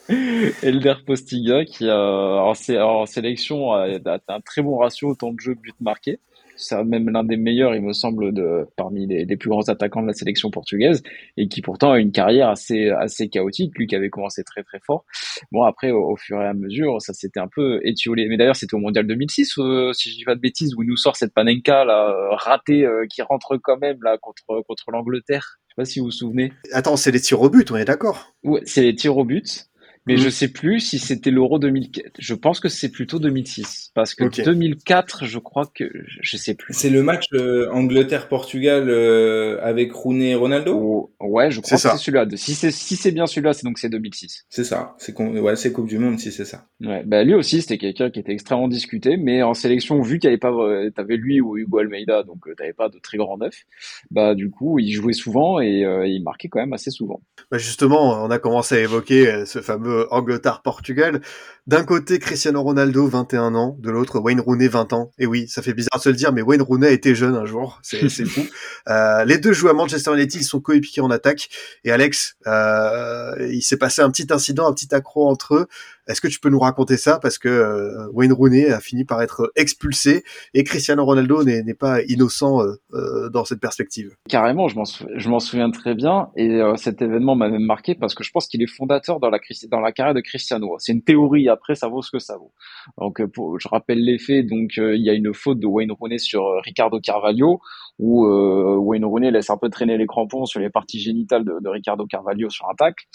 [0.64, 5.40] Elder Postiga qui a en, en sélection a, a, un très bon ratio temps de
[5.40, 6.20] jeu but marqué
[6.64, 10.02] c'est même l'un des meilleurs, il me semble, de parmi les, les, plus grands attaquants
[10.02, 11.04] de la sélection portugaise,
[11.38, 14.80] et qui pourtant a une carrière assez assez chaotique, lui qui avait commencé très très
[14.80, 15.06] fort.
[15.52, 18.28] Bon après, au, fur et à mesure, ça s'était un peu étiolé.
[18.28, 20.90] Mais d'ailleurs, c'était au mondial 2006, euh, si je dis pas de bêtises, où il
[20.90, 24.92] nous sort cette Panenka là euh, ratée euh, qui rentre quand même là contre contre
[24.92, 25.60] l'Angleterre.
[25.68, 26.54] Je sais pas si vous vous souvenez.
[26.72, 28.34] Attends, c'est les tirs au but, on est d'accord?
[28.44, 29.68] Ouais, c'est les tirs au but
[30.06, 30.32] mais je mm.
[30.32, 32.16] sais plus si c'était l'Euro 2004.
[32.20, 35.86] Je pense que c'est plutôt 2006 parce que 2004, je crois que
[36.22, 36.74] je sais plus.
[36.74, 40.74] C'est le match euh, Angleterre-Portugal euh, avec Rooney et Ronaldo?
[40.76, 42.26] Oh, ouais, je crois que c'est celui-là.
[42.36, 44.46] Si c'est si c'est bien celui-là, c'est donc c'est 2006.
[44.50, 44.96] C'est ça.
[44.98, 46.66] C'est ouais, c'est Coupe du Monde si c'est ça.
[46.82, 50.30] Ouais, bah lui aussi c'était quelqu'un qui était extrêmement discuté, mais en sélection vu qu'il
[50.30, 50.52] n'y avait pas,
[50.96, 53.64] t'avais lui ou Hugo Almeida, donc euh, t'avais pas de très grand neuf.
[54.12, 57.22] Bah du coup, il jouait souvent et il marquait quand même assez souvent.
[57.50, 61.22] Bah justement, on a commencé à évoquer ce fameux Angleterre-Portugal.
[61.66, 65.12] D'un côté, Cristiano Ronaldo, 21 ans, de l'autre, Wayne Rooney, 20 ans.
[65.18, 67.46] Et oui, ça fait bizarre de se le dire, mais Wayne Rooney était jeune un
[67.46, 68.42] jour, c'est fou.
[68.90, 71.48] Euh, les deux jouent à Manchester United, ils sont coéquipiers en attaque.
[71.86, 75.68] Et Alex, euh, il s'est passé un petit incident, un petit accro entre eux.
[76.08, 77.20] Est-ce que tu peux nous raconter ça?
[77.20, 82.02] Parce que euh, Wayne Rooney a fini par être expulsé et Cristiano Ronaldo n'est pas
[82.04, 84.16] innocent euh, euh, dans cette perspective.
[84.28, 88.32] Carrément, je m'en souviens très bien et cet événement m'a même marqué parce que je
[88.32, 89.40] pense qu'il est fondateur dans la,
[89.70, 90.76] dans la carrière de Cristiano.
[90.80, 92.52] C'est une théorie, après ça vaut ce que ça vaut.
[92.98, 96.18] Donc pour, je rappelle les faits, donc il y a une faute de Wayne Rooney
[96.18, 97.60] sur Ricardo Carvalho
[98.00, 102.06] où Wayne Rooney laisse un peu traîner les crampons sur les parties génitales de, Ricardo
[102.06, 103.06] Carvalho sur un tacle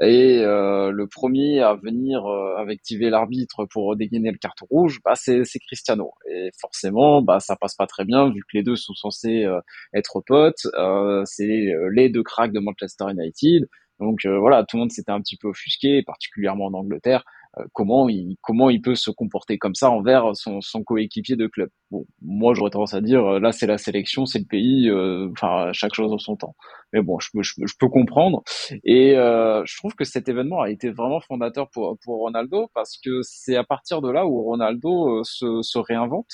[0.00, 5.44] et le premier à venir euh, activer l'arbitre pour dégainer le carton rouge, bah c'est
[5.66, 6.12] Cristiano.
[6.30, 9.60] Et forcément, bah ça passe pas très bien vu que les deux sont censés euh,
[9.94, 10.66] être potes.
[10.78, 13.68] Euh, c'est les deux cracks de Manchester United.
[14.00, 17.24] Donc voilà, tout le monde s'était un petit peu offusqué, particulièrement en Angleterre.
[17.58, 21.46] Euh, comment il comment il peut se comporter comme ça envers son, son coéquipier de
[21.46, 21.68] club.
[21.90, 25.28] Bon, moi j'aurais tendance à dire euh, là c'est la sélection, c'est le pays, euh,
[25.32, 26.54] enfin chaque chose en son temps.
[26.94, 28.42] Mais bon, je peux je, peux comprendre
[28.84, 33.20] et je trouve que cet événement a été vraiment fondateur pour pour Ronaldo parce que
[33.22, 36.30] c'est à partir de là où Ronaldo se, se réinvente.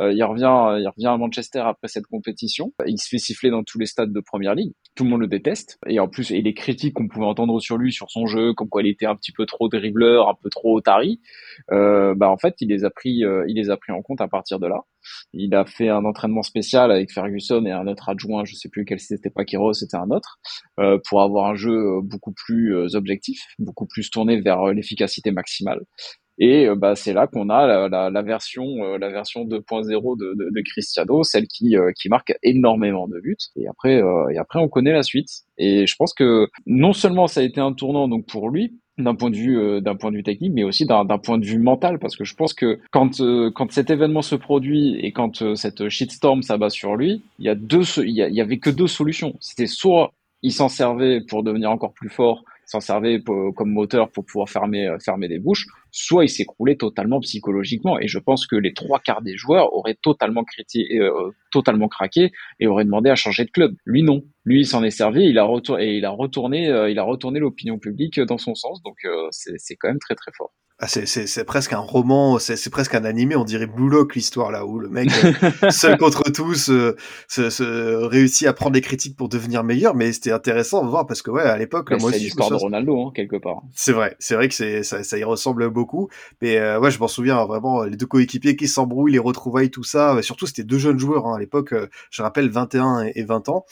[0.00, 2.72] Euh, il revient, il revient à Manchester après cette compétition.
[2.86, 4.72] Il se fait siffler dans tous les stades de première ligue.
[4.94, 5.78] Tout le monde le déteste.
[5.86, 8.68] Et en plus, et les critiques qu'on pouvait entendre sur lui, sur son jeu, comme
[8.68, 11.20] quoi il était un petit peu trop dribbleur, un peu trop tari,
[11.72, 14.20] euh, bah en fait, il les a pris, euh, il les a pris en compte
[14.20, 14.84] à partir de là.
[15.32, 18.84] Il a fait un entraînement spécial avec Ferguson et un autre adjoint, je sais plus
[18.84, 20.38] quel c'était pas c'était un autre,
[20.80, 25.80] euh, pour avoir un jeu beaucoup plus euh, objectif, beaucoup plus tourné vers l'efficacité maximale.
[26.38, 30.18] Et euh, bah, c'est là qu'on a la, la, la, version, euh, la version 2.0
[30.18, 33.36] de, de, de, Cristiano, celle qui, euh, qui marque énormément de buts.
[33.56, 35.28] Et après, et après, on connaît la suite.
[35.58, 39.14] Et je pense que non seulement ça a été un tournant donc pour lui, d'un
[39.14, 41.98] point de vue d'un point de vue technique mais aussi d'un point de vue mental
[41.98, 43.20] parce que je pense que quand
[43.52, 47.56] quand cet événement se produit et quand cette shitstorm s'abat sur lui il y a
[47.56, 50.12] deux il y avait que deux solutions c'était soit
[50.42, 54.86] il s'en servait pour devenir encore plus fort s'en servait comme moteur pour pouvoir fermer,
[54.86, 57.98] euh, fermer des bouches, soit il s'écroulait totalement psychologiquement.
[57.98, 62.32] Et je pense que les trois quarts des joueurs auraient totalement, critiqué, euh, totalement craqué
[62.60, 63.74] et auraient demandé à changer de club.
[63.84, 64.22] Lui, non.
[64.44, 65.48] Lui, il s'en est servi, il a
[65.78, 68.82] et il a retourné, euh, il a retourné l'opinion publique dans son sens.
[68.82, 68.96] Donc,
[69.30, 70.52] c'est quand même très très fort.
[70.80, 74.66] Ah, c'est presque un roman, c'est presque un animé, on dirait Blue Lock l'histoire là
[74.66, 76.96] où le mec euh, seul contre tous euh,
[77.28, 77.62] se, se,
[78.04, 81.30] réussit à prendre des critiques pour devenir meilleur, mais c'était intéressant de voir parce que
[81.30, 83.62] ouais à l'époque moi c'est l'histoire de Ronaldo hein, quelque part.
[83.72, 86.08] C'est vrai, c'est vrai que c'est ça, ça, y ressemble beaucoup,
[86.42, 89.84] mais euh, ouais je m'en souviens vraiment les deux coéquipiers qui s'embrouillent, les retrouvailles tout
[89.84, 91.72] ça, surtout c'était deux jeunes joueurs hein, à l'époque,
[92.10, 93.64] je rappelle 21 et 20 ans.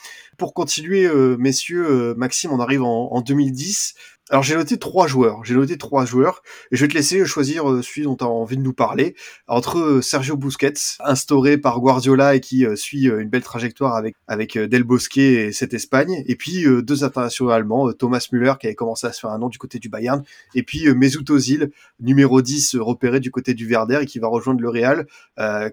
[0.43, 3.95] Pour continuer messieurs, Maxime on arrive en, en 2010
[4.32, 5.45] alors j'ai noté trois joueurs.
[5.45, 8.28] J'ai noté trois joueurs et je vais te laisser choisir euh, celui dont tu as
[8.28, 9.14] envie de nous parler.
[9.47, 14.57] Entre euh, Sergio Busquets, instauré par Guardiola et qui euh, suit une belle trajectoire avec
[14.57, 19.07] Del Bosque et cette Espagne, et puis deux internationaux allemands, Thomas Müller qui avait commencé
[19.07, 20.22] à se faire un nom du côté du Bayern,
[20.55, 21.24] et puis Mesut
[22.01, 25.07] numéro 10 repéré du côté du Werder et qui va rejoindre le Real.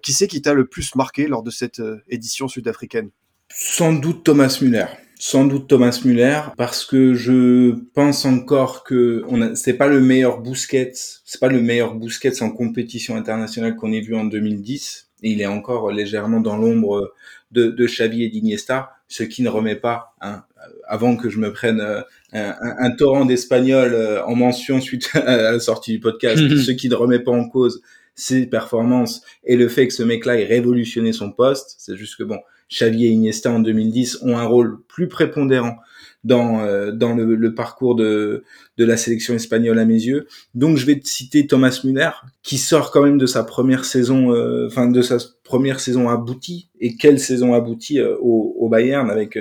[0.02, 3.10] qui c'est qui t'a le plus marqué lors de cette édition sud-africaine?
[3.52, 4.86] Sans doute Thomas Müller.
[5.18, 10.40] Sans doute Thomas Müller parce que je pense encore que on c'est pas le meilleur
[10.40, 10.94] Busquets,
[11.26, 15.42] c'est pas le meilleur Busquets en compétition internationale qu'on ait vu en 2010 et il
[15.42, 17.14] est encore légèrement dans l'ombre
[17.52, 20.44] de, de Xavi et d'Iniesta, ce qui ne remet pas hein,
[20.88, 25.52] avant que je me prenne euh, un, un, torrent d'espagnol euh, en mention suite à
[25.52, 27.82] la sortie du podcast, ce qui ne remet pas en cause
[28.16, 32.24] ses performances et le fait que ce mec-là ait révolutionné son poste, c'est juste que
[32.24, 32.40] bon,
[32.70, 35.78] Xavi et Iniesta en 2010 ont un rôle plus prépondérant
[36.24, 38.44] dans euh, dans le, le, parcours de
[38.78, 40.28] de la sélection espagnole à mes yeux.
[40.54, 42.12] Donc je vais te citer Thomas Müller
[42.44, 46.70] qui sort quand même de sa première saison euh, enfin de sa première saison aboutie.
[46.80, 49.38] Et quelle saison aboutie euh, au, au, Bayern avec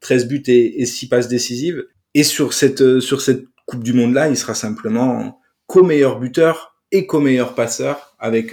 [0.00, 1.84] 13 buts et, et 6 passes décisives.
[2.14, 7.06] Et sur cette sur cette Coupe du monde là, il sera simplement co-meilleur buteur et
[7.06, 8.52] co-meilleur passeur avec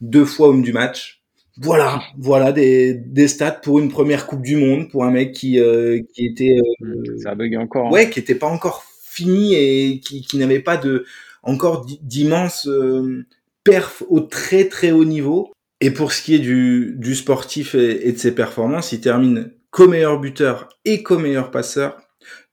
[0.00, 1.17] deux fois homme du match
[1.60, 5.58] voilà, voilà des, des stats pour une première Coupe du Monde pour un mec qui
[5.58, 7.88] euh, qui était euh, ça a encore.
[7.88, 7.90] Hein.
[7.90, 11.04] Ouais, qui était pas encore fini et qui, qui n'avait pas de
[11.42, 13.26] encore d'immenses euh,
[13.64, 15.52] perf au très très haut niveau.
[15.80, 20.20] Et pour ce qui est du, du sportif et, de ses performances, il termine co-meilleur
[20.20, 22.00] buteur et co-meilleur passeur,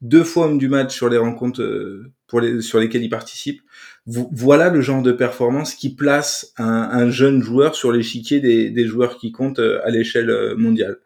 [0.02, 3.62] deux fois homme du match sur les rencontres euh, pour les, sur lesquelles il participe
[4.08, 8.86] voilà le genre de performance qui place un, un jeune joueur sur l'échiquier des, des,
[8.86, 11.00] joueurs qui comptent euh, à l'échelle euh, mondiale.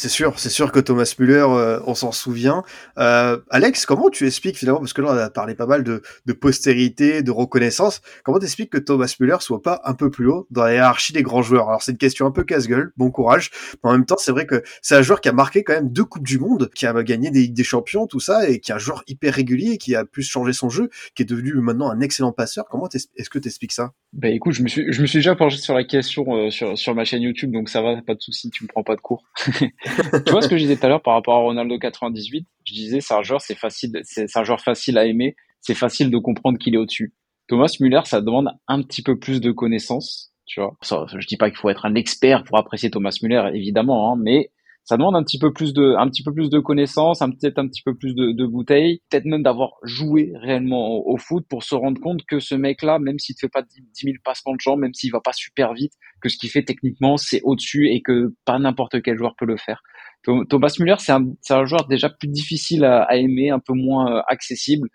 [0.00, 2.62] C'est sûr, c'est sûr que Thomas Müller, euh, on s'en souvient.
[2.96, 6.00] Euh, Alex, comment tu expliques finalement, parce que là on a parlé pas mal de,
[6.24, 10.46] de postérité, de reconnaissance, comment t'expliques que Thomas Müller soit pas un peu plus haut
[10.50, 11.68] dans la hiérarchie des grands joueurs?
[11.68, 13.50] Alors c'est une question un peu casse-gueule, bon courage,
[13.84, 15.92] mais en même temps c'est vrai que c'est un joueur qui a marqué quand même
[15.92, 18.74] deux Coupes du Monde, qui a gagné des des Champions, tout ça, et qui est
[18.74, 22.00] un joueur hyper régulier, qui a pu changer son jeu, qui est devenu maintenant un
[22.00, 22.64] excellent passeur.
[22.70, 23.92] Comment est-ce que t'expliques ça?
[24.14, 26.78] Ben écoute, je me suis, je me suis déjà penché sur la question euh, sur,
[26.78, 29.00] sur ma chaîne YouTube, donc ça va, pas de souci, tu me prends pas de
[29.02, 29.24] cours.
[30.26, 32.72] tu vois ce que je disais tout à l'heure par rapport à Ronaldo 98 Je
[32.72, 36.18] disais c'est un joueur, c'est facile, c'est un joueur facile à aimer, c'est facile de
[36.18, 37.14] comprendre qu'il est au-dessus.
[37.48, 40.76] Thomas Müller, ça demande un petit peu plus de connaissances, tu vois.
[40.82, 44.16] Ça, je dis pas qu'il faut être un expert pour apprécier Thomas Müller, évidemment, hein,
[44.20, 44.50] mais
[44.84, 47.58] ça demande un petit peu plus de, un petit peu plus de connaissances, un peut-être
[47.58, 51.74] un petit peu plus de, bouteilles, peut-être même d'avoir joué réellement au, foot pour se
[51.74, 54.80] rendre compte que ce mec-là, même s'il te fait pas 10 000 passements de jambes,
[54.80, 58.34] même s'il va pas super vite, que ce qu'il fait techniquement c'est au-dessus et que
[58.44, 59.82] pas n'importe quel joueur peut le faire.
[60.22, 64.18] Thomas Müller, c'est un, un, joueur déjà plus difficile à, à aimer, un peu moins
[64.18, 64.88] euh, accessible.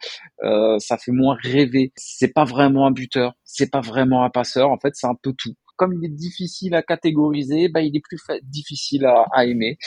[0.44, 1.92] Euh, ça fait moins rêver.
[1.96, 4.70] C'est pas vraiment un buteur, c'est pas vraiment un passeur.
[4.70, 5.54] En fait, c'est un peu tout.
[5.76, 9.78] Comme il est difficile à catégoriser, bah, il est plus difficile à, aimer.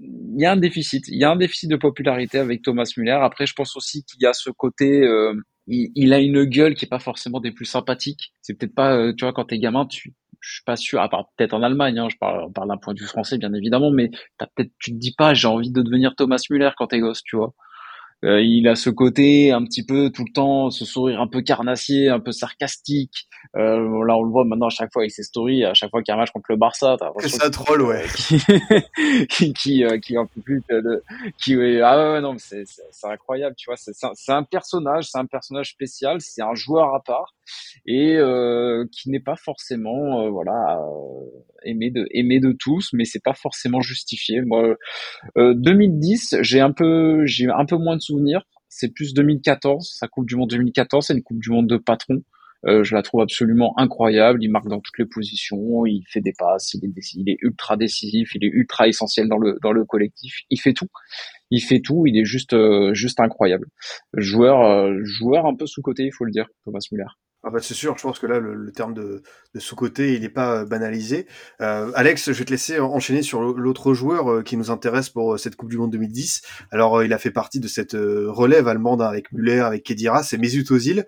[0.00, 1.06] Il y a un déficit.
[1.08, 3.18] Il y a un déficit de popularité avec Thomas Müller.
[3.20, 5.02] Après, je pense aussi qu'il y a ce côté.
[5.02, 5.34] Euh,
[5.66, 8.32] il, a une gueule qui est pas forcément des plus sympathiques.
[8.42, 10.14] C'est peut-être pas, euh, tu vois, quand t'es gamin, tu
[10.44, 12.92] je suis pas sûr, à part peut-être en Allemagne, hein, je parle, parle d'un point
[12.92, 15.80] de vue français bien évidemment, mais t'as peut-être, tu te dis pas, j'ai envie de
[15.80, 17.54] devenir Thomas Müller quand t'es gosse, tu vois.
[18.24, 21.42] Euh, il a ce côté un petit peu tout le temps, ce sourire un peu
[21.42, 23.28] carnassier, un peu sarcastique.
[23.56, 26.02] Euh, là, on le voit maintenant à chaque fois avec ses stories, à chaque fois
[26.02, 28.06] qu'il y a un match contre le Barça, t'as que ça troll, ouais.
[29.28, 31.02] qui qui euh, qui en peut plus de,
[31.42, 33.76] qui ah ouais non, c'est c'est incroyable, tu vois.
[33.76, 37.33] C'est c'est un personnage, c'est un personnage spécial, c'est un joueur à part
[37.86, 40.78] et euh, qui n'est pas forcément euh, voilà
[41.64, 44.42] aimé de aimé de tous, mais c'est pas forcément justifié.
[44.42, 44.76] Moi,
[45.36, 48.42] 2010, j'ai un peu j'ai un peu moins de souvenirs.
[48.68, 52.22] C'est plus 2014, sa Coupe du Monde 2014, c'est une Coupe du Monde de patron.
[52.66, 54.42] Euh, je la trouve absolument incroyable.
[54.42, 57.76] Il marque dans toutes les positions, il fait des passes, il est, il est ultra
[57.76, 60.40] décisif, il est ultra essentiel dans le dans le collectif.
[60.50, 60.88] Il fait tout,
[61.50, 62.06] il fait tout.
[62.06, 63.68] Il est juste euh, juste incroyable.
[64.16, 67.04] Joueur euh, joueur un peu sous côté, il faut le dire, Thomas Müller.
[67.46, 69.22] Ah bah c'est sûr, je pense que là, le, terme de,
[69.54, 71.26] de sous-côté, il n'est pas euh, banalisé.
[71.60, 75.38] Euh, Alex, je vais te laisser enchaîner sur l'autre joueur euh, qui nous intéresse pour
[75.38, 76.40] cette Coupe du Monde 2010.
[76.70, 80.70] Alors, il a fait partie de cette relève allemande avec Müller, avec Kedira, c'est Mesut
[80.70, 81.04] Ozil.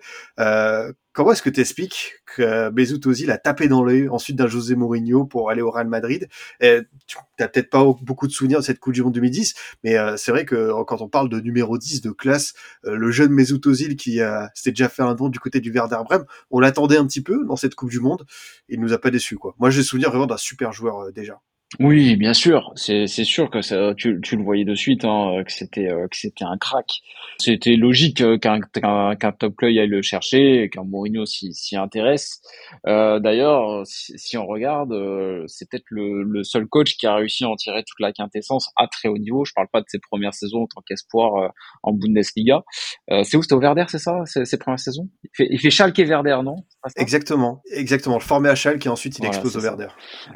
[1.17, 4.75] Comment est-ce que tu expliques que Mesut Ozil a tapé dans l'œil ensuite d'un José
[4.75, 6.29] Mourinho pour aller au Real Madrid?
[6.61, 9.97] Et Tu n'as peut-être pas beaucoup de souvenirs de cette Coupe du Monde 2010, mais
[9.97, 12.53] euh, c'est vrai que quand on parle de numéro 10 de classe,
[12.85, 14.19] euh, le jeune Mesut Ozil qui
[14.53, 17.43] s'était déjà fait un don du côté du Werder Bremen, on l'attendait un petit peu
[17.45, 18.27] dans cette Coupe du Monde,
[18.69, 19.55] il nous a pas déçu quoi.
[19.57, 21.41] Moi j'ai souvenir vraiment d'un super joueur euh, déjà.
[21.81, 22.71] Oui, bien sûr.
[22.75, 26.07] C'est c'est sûr que ça, tu, tu le voyais de suite hein, que c'était euh,
[26.07, 27.01] que c'était un crack.
[27.39, 32.41] C'était logique euh, qu'un qu'un top club aille le chercher, qu'un Mourinho s'y intéresse.
[32.87, 37.15] Euh, D'ailleurs, si, si, on regarde, euh, c'est peut-être le, le, seul coach qui a
[37.15, 39.43] réussi à en tirer toute la quintessence à très haut niveau.
[39.43, 41.51] Je parle pas de ses premières saisons en tant qu'espoir
[41.83, 42.63] en Bundesliga.
[43.09, 43.41] c'est où?
[43.41, 45.09] C'était au Werder, c'est ça, ses premières saisons?
[45.23, 46.55] Il fait il fait Schalke Werder, non?
[46.95, 48.19] Exactement, exactement.
[48.19, 49.89] Formé à Schalke et ensuite il explose au Werder.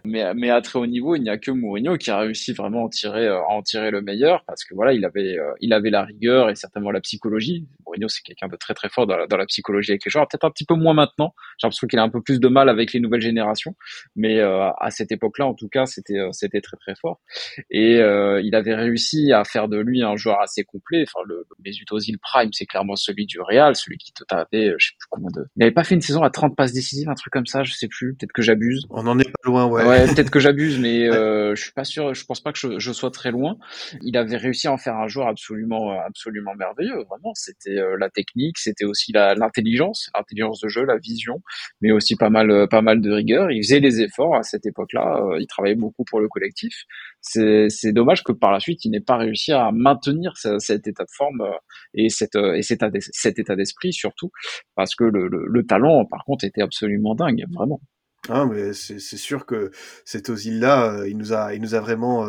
[0.04, 2.82] Mais mais à très haut niveau il n'y a que Mourinho qui a réussi vraiment
[2.82, 5.54] à en tirer, euh, à en tirer le meilleur parce que voilà, il avait, euh,
[5.62, 7.68] il avait la rigueur et certainement la psychologie.
[7.86, 10.28] Mourinho, c'est quelqu'un de très très fort dans la, dans la psychologie avec les joueurs.
[10.28, 11.34] Peut-être un petit peu moins maintenant.
[11.58, 13.76] J'ai l'impression qu'il a un peu plus de mal avec les nouvelles générations,
[14.16, 17.22] mais euh, à cette époque-là, en tout cas, c'était c'était très très fort.
[17.70, 21.06] Et euh, il avait réussi à faire de lui un joueur assez complet.
[21.08, 24.74] Enfin, le, le Mesut Ozil Prime, c'est clairement celui du Real, celui qui te tapait,
[24.78, 25.48] je sais plus combien de.
[25.56, 27.74] Il n'avait pas fait une saison à 30 passes décisives, un truc comme ça, je
[27.74, 28.16] sais plus.
[28.16, 28.86] Peut-être que j'abuse.
[28.90, 29.86] On en est pas loin, ouais.
[29.86, 32.14] Ouais, peut-être que j'abuse, mais euh, je suis pas sûr.
[32.14, 33.58] Je pense pas que je, je, sois très loin.
[34.02, 37.04] Il avait réussi à en faire un joueur absolument, absolument merveilleux.
[37.10, 41.42] Vraiment, c'était euh, la technique, c'était aussi l'intelligence, l'intelligence de jeu, la vision,
[41.82, 43.52] mais aussi pas mal, pas mal de rigueur.
[43.52, 45.22] Il faisait des efforts à cette époque-là.
[45.22, 46.86] Euh, il travaillait beaucoup pour le collectif.
[47.22, 51.10] C'est dommage que par la suite, il n'ait pas réussi à maintenir cet état de
[51.16, 51.52] forme euh,
[51.94, 54.32] et, cette, et cet état d'esprit surtout,
[54.76, 57.82] parce que le, le, le talent, par contre, était absolument dingue, vraiment.
[58.30, 59.72] Ah, mais c'est sûr que
[60.06, 62.28] cet Ozil-là, il nous a, il nous a vraiment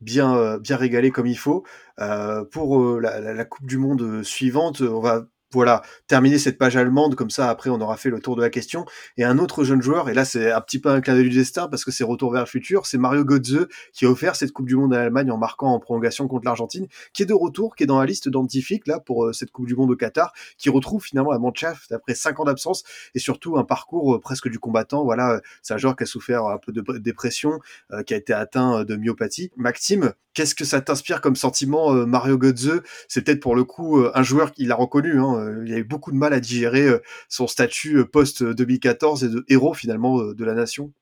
[0.00, 1.64] bien, bien régalé comme il faut.
[2.00, 7.30] Euh, pour la, Coupe du Monde suivante, on va voilà, terminer cette page allemande, comme
[7.30, 8.84] ça après on aura fait le tour de la question.
[9.16, 11.36] Et un autre jeune joueur, et là c'est un petit peu un clin d'œil du
[11.36, 14.52] destin parce que c'est retour vers le futur, c'est Mario Götze qui a offert cette
[14.52, 17.76] Coupe du Monde à l'Allemagne en marquant en prolongation contre l'Argentine, qui est de retour,
[17.76, 20.32] qui est dans la liste d'antifiques là pour euh, cette Coupe du Monde au Qatar,
[20.58, 22.84] qui retrouve finalement la Mannschaft après cinq ans d'absence
[23.14, 25.04] et surtout un parcours euh, presque du combattant.
[25.04, 27.60] Voilà, c'est un joueur qui a souffert un peu de dépression,
[27.92, 29.50] euh, qui a été atteint de myopathie.
[29.56, 32.82] Maxime, qu'est-ce que ça t'inspire comme sentiment, Mario Götze?
[33.08, 35.18] C'est peut-être pour le coup un joueur qu'il a reconnu.
[35.18, 39.24] Hein, euh, il a eu beaucoup de mal à digérer euh, son statut euh, post-2014
[39.24, 40.92] et de héros finalement de la nation.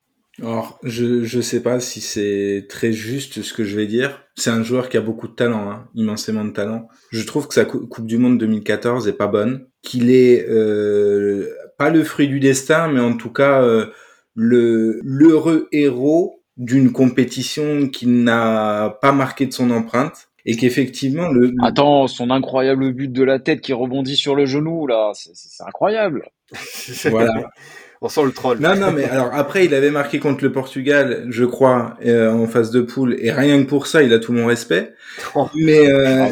[0.41, 4.23] Alors, je je sais pas si c'est très juste ce que je vais dire.
[4.37, 6.89] C'est un joueur qui a beaucoup de talent, hein, immensément de talent.
[7.11, 11.91] Je trouve que sa Coupe du Monde 2014 est pas bonne, qu'il est euh, pas
[11.91, 13.63] le fruit du destin, mais en tout cas
[14.35, 21.53] le l'heureux héros d'une compétition qui n'a pas marqué de son empreinte et qu'effectivement le
[21.63, 26.31] attends son incroyable but de la tête qui rebondit sur le genou là c'est incroyable.
[27.11, 27.51] Voilà.
[28.03, 28.59] On sent le troll.
[28.61, 32.47] Non non mais alors après il avait marqué contre le Portugal je crois euh, en
[32.47, 34.93] phase de poule et rien que pour ça il a tout mon respect.
[35.35, 35.49] Oh.
[35.55, 36.29] mais euh...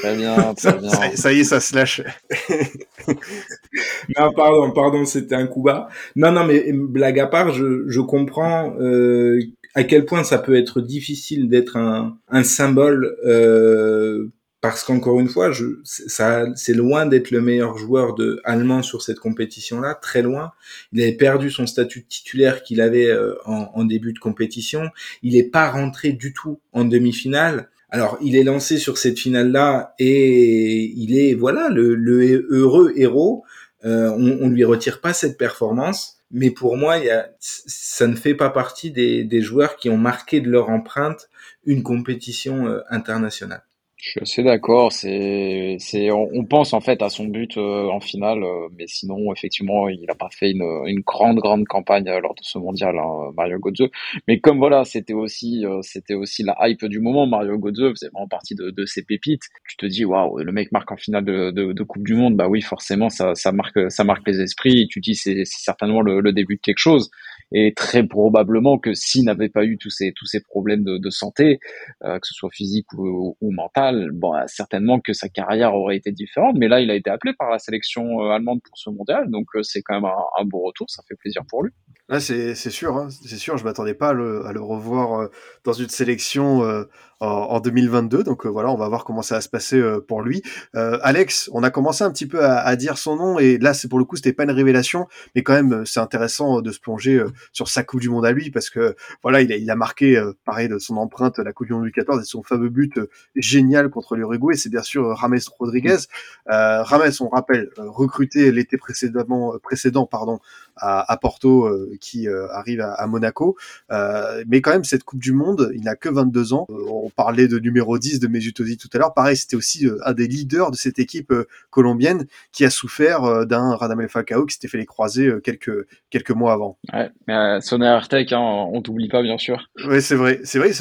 [0.00, 2.02] très bien très bien ça, ça, y est ça se lâche
[4.18, 8.00] non pardon pardon c'était un coup bas non non mais blague à part je je
[8.00, 9.40] comprends euh,
[9.74, 14.28] à quel point ça peut être difficile d'être un, un symbole euh,
[14.64, 19.02] parce qu'encore une fois, je, ça, c'est loin d'être le meilleur joueur de allemand sur
[19.02, 20.52] cette compétition-là, très loin.
[20.94, 24.88] Il avait perdu son statut de titulaire qu'il avait euh, en, en, début de compétition.
[25.22, 27.68] Il n'est pas rentré du tout en demi-finale.
[27.90, 33.44] Alors, il est lancé sur cette finale-là et il est voilà le, le heureux héros.
[33.84, 36.96] Euh, on, on lui retire pas cette performance mais pour moi,
[37.38, 41.30] ça ne fait pas partie des, des, joueurs qui ont marqué de leur empreinte
[41.64, 43.62] une compétition euh, internationale.
[44.06, 44.92] Je suis d'accord.
[44.92, 49.32] C'est, c'est, on, pense en fait à son but euh, en finale, euh, mais sinon,
[49.32, 52.98] effectivement, il n'a pas fait une, une, grande, grande campagne euh, lors de ce mondial,
[52.98, 53.88] hein, Mario Götze.
[54.28, 57.26] Mais comme voilà, c'était aussi, c'était aussi la hype du moment.
[57.26, 59.44] Mario Götze faisait vraiment partie de, de ces pépites.
[59.70, 62.36] Tu te dis, waouh, le mec marque en finale de, de, de, Coupe du Monde.
[62.36, 64.86] Bah oui, forcément, ça, ça marque, ça marque les esprits.
[64.88, 67.10] Tu dis, c'est, c'est certainement le, le début de quelque chose
[67.54, 71.60] et très probablement que s'il n'avait pas eu tous ces tous ces problèmes de, santé,
[72.02, 76.56] euh, que ce soit physique ou, mental, bon, certainement que sa carrière aurait été différente.
[76.58, 79.46] Mais là, il a été appelé par la sélection euh, allemande pour ce mondial, donc
[79.54, 80.90] euh, c'est quand même un, un, beau retour.
[80.90, 81.70] Ça fait plaisir pour lui.
[82.10, 83.56] Là, c'est sûr, hein, c'est sûr.
[83.56, 85.28] Je m'attendais pas à le, revoir euh,
[85.64, 86.84] dans une sélection euh,
[87.20, 88.22] en, en, 2022.
[88.24, 90.42] Donc euh, voilà, on va voir comment ça va se passer pour lui.
[90.74, 93.88] Alex, on a commencé un petit peu à, à dire son nom et là, c'est
[93.88, 97.24] pour le coup, c'était pas une révélation, mais quand même, c'est intéressant de se plonger
[97.52, 100.22] sur sa Coupe du Monde à lui parce que voilà, il a, il a marqué,
[100.44, 102.98] pareil, de son empreinte la Coupe du Monde 2014 et son fameux but
[103.36, 104.56] génial contre l'Uruguay.
[104.56, 105.98] C'est bien sûr Rames Rodriguez.
[106.46, 110.40] Rames, on rappelle, recruté l'été précédemment, précédent, pardon,
[110.76, 111.70] à, à Porto
[112.00, 113.56] qui euh, arrive à, à Monaco.
[113.90, 116.66] Euh, mais quand même, cette Coupe du Monde, il n'a que 22 ans.
[116.70, 119.14] Euh, on parlait de numéro 10 de Mesut Ozil tout à l'heure.
[119.14, 121.32] Pareil, c'était aussi un des leaders de cette équipe
[121.70, 126.52] colombienne qui a souffert d'un Radamel Falcao qui s'était fait les croiser quelques quelques mois
[126.52, 126.78] avant.
[126.92, 129.68] Ouais, mais euh, Sonner Artek, hein, on t'oublie pas bien sûr.
[129.86, 130.72] Oui, c'est vrai, c'est vrai.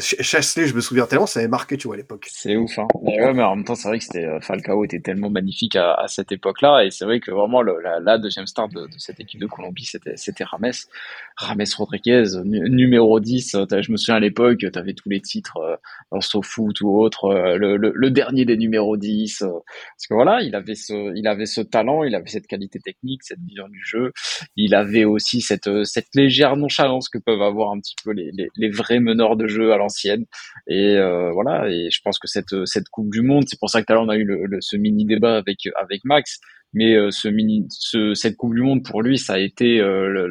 [0.00, 2.26] Chasselet, je me souviens tellement, ça avait marqué, tu vois, à l'époque.
[2.30, 2.78] C'est ouf.
[2.78, 2.88] Hein.
[3.02, 5.94] Mais, ouais, mais en même temps, c'est vrai que c'était Falcao était tellement magnifique à,
[5.94, 8.98] à cette époque-là, et c'est vrai que vraiment le, la, la, deuxième star de, de
[8.98, 9.84] cette l'équipe de Colombie,
[10.16, 10.72] c'était Rames,
[11.36, 13.56] Rames Rodriguez, numéro 10.
[13.70, 17.76] Je me souviens à l'époque, tu avais tous les titres en SoFoot ou autre, le,
[17.76, 19.38] le, dernier des numéros 10.
[19.38, 23.82] parce que voilà, il avait ce talent, il avait cette qualité technique, cette vision du
[23.84, 24.12] jeu.
[24.56, 25.68] Il avait aussi cette
[26.14, 30.26] légère nonchalance que peuvent avoir un petit peu les vrais meneurs de jeu à l'ancienne.
[30.66, 30.96] Et
[31.32, 33.94] voilà, et je pense que cette Coupe du Monde, c'est pour ça que tout à
[33.94, 36.40] l'heure on a eu ce mini débat avec Max
[36.72, 40.28] mais euh, ce mini, ce, cette Coupe du Monde pour lui, ça a été euh,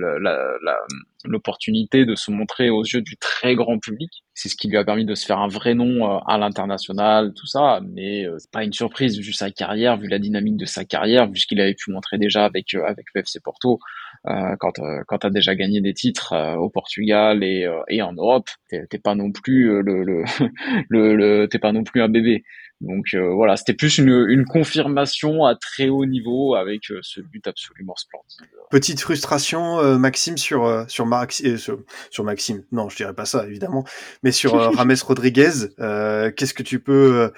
[1.25, 4.09] l'opportunité de se montrer aux yeux du très grand public.
[4.33, 7.33] C'est ce qui lui a permis de se faire un vrai nom euh, à l'international,
[7.35, 7.81] tout ça.
[7.93, 11.37] Mais c'est pas une surprise vu sa carrière, vu la dynamique de sa carrière, vu
[11.37, 13.79] ce qu'il avait pu montrer déjà avec avec le FC Porto.
[14.23, 14.73] quand
[15.07, 19.31] quand t'as déjà gagné des titres au Portugal et et en Europe, t'es pas non
[19.31, 19.81] plus
[20.89, 22.43] le t'es pas non plus un bébé.
[22.81, 27.21] Donc euh, voilà, c'était plus une, une, confirmation à très haut niveau avec euh, ce
[27.21, 28.49] but absolument splendide.
[28.71, 32.63] Petite frustration, euh, Maxime, sur sur, Max, sur, sur Maxime.
[32.71, 33.83] Non, je dirais pas ça évidemment,
[34.23, 35.51] mais sur Rames Rodriguez.
[35.77, 37.31] Qu'est-ce que tu peux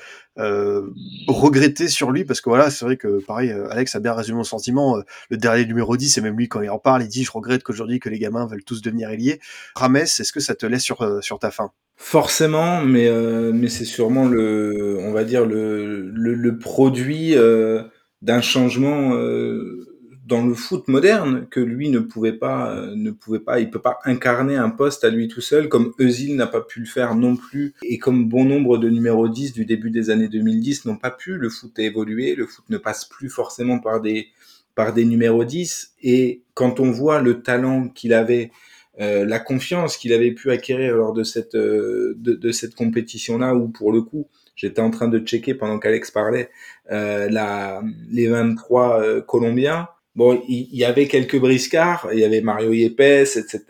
[1.28, 2.24] regretter sur lui?
[2.26, 4.97] Parce que voilà, c'est vrai que pareil, Alex a bien résumé mon sentiment.
[5.30, 7.63] le dernier numéro 10, et même lui quand il en parle, il dit je regrette
[7.63, 9.39] qu'aujourd'hui que les gamins veulent tous devenir ailiers.
[9.76, 13.86] Rames, est-ce que ça te laisse sur sur ta fin Forcément, mais euh, mais c'est
[13.86, 17.84] sûrement le, on va dire le le, produit euh,
[18.21, 19.92] d'un changement euh,
[20.26, 23.99] dans le foot moderne que lui ne pouvait pas ne pouvait pas, il peut pas
[24.05, 27.36] incarner un poste à lui tout seul comme Eusil n'a pas pu le faire non
[27.36, 31.11] plus et comme bon nombre de numéros 10 du début des années 2010 n'ont pas
[31.11, 31.38] pu.
[31.38, 34.30] Le foot a évolué, le foot ne passe plus forcément par des
[34.76, 38.51] par des numéros 10 et quand on voit le talent qu'il avait
[38.99, 43.55] euh, la confiance qu'il avait pu acquérir lors de cette euh, de, cette compétition là
[43.55, 46.49] où pour le coup j'étais en train de checker pendant qu'Alex parlait
[46.91, 52.72] euh, la les 23 colombiens bon il, y, avait quelques briscards il y avait Mario
[52.72, 53.64] Yepes etc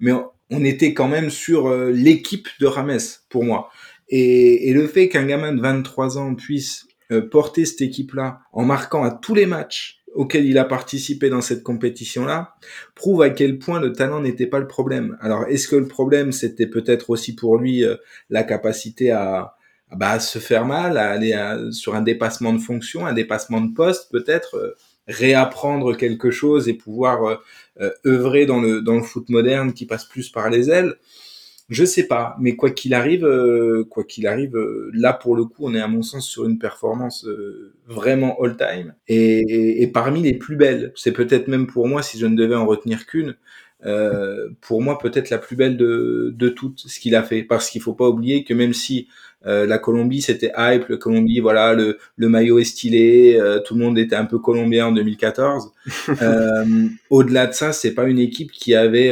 [0.00, 0.12] mais
[0.50, 2.98] on, était quand même sur l'équipe de Rames
[3.28, 3.70] pour moi
[4.08, 6.86] et, et le fait qu'un gamin de 23 ans puisse
[7.30, 11.40] porter cette équipe là en marquant à tous les matchs auquel il a participé dans
[11.40, 12.54] cette compétition-là
[12.94, 15.16] prouve à quel point le talent n'était pas le problème.
[15.20, 17.96] Alors, est-ce que le problème, c'était peut-être aussi pour lui euh,
[18.28, 19.54] la capacité à,
[19.94, 21.36] bah, se faire mal, à aller
[21.72, 24.74] sur un dépassement de fonction, un dépassement de poste, peut-être euh,
[25.10, 27.40] réapprendre quelque chose et pouvoir
[27.80, 30.96] euh, œuvrer dans le foot moderne qui passe plus par les ailes
[31.70, 35.44] je sais pas, mais quoi qu'il arrive, euh, quoi qu'il arrive, euh, là pour le
[35.44, 40.34] coup, on est à mon sens sur une performance euh, vraiment all-time et, parmi les
[40.34, 40.92] plus belles.
[40.96, 43.36] C'est peut-être même pour moi, si je ne devais en retenir qu'une,
[44.60, 47.80] pour moi peut-être la plus belle de, de toutes ce qu'il a fait, parce qu'il
[47.80, 49.08] faut pas oublier que même si
[49.44, 53.98] la Colombie c'était hype, la Colombie voilà le, le maillot est stylé, tout le monde
[53.98, 55.72] était un peu colombien en 2014.
[57.10, 59.10] Au-delà de ça, c'est pas une équipe qui avait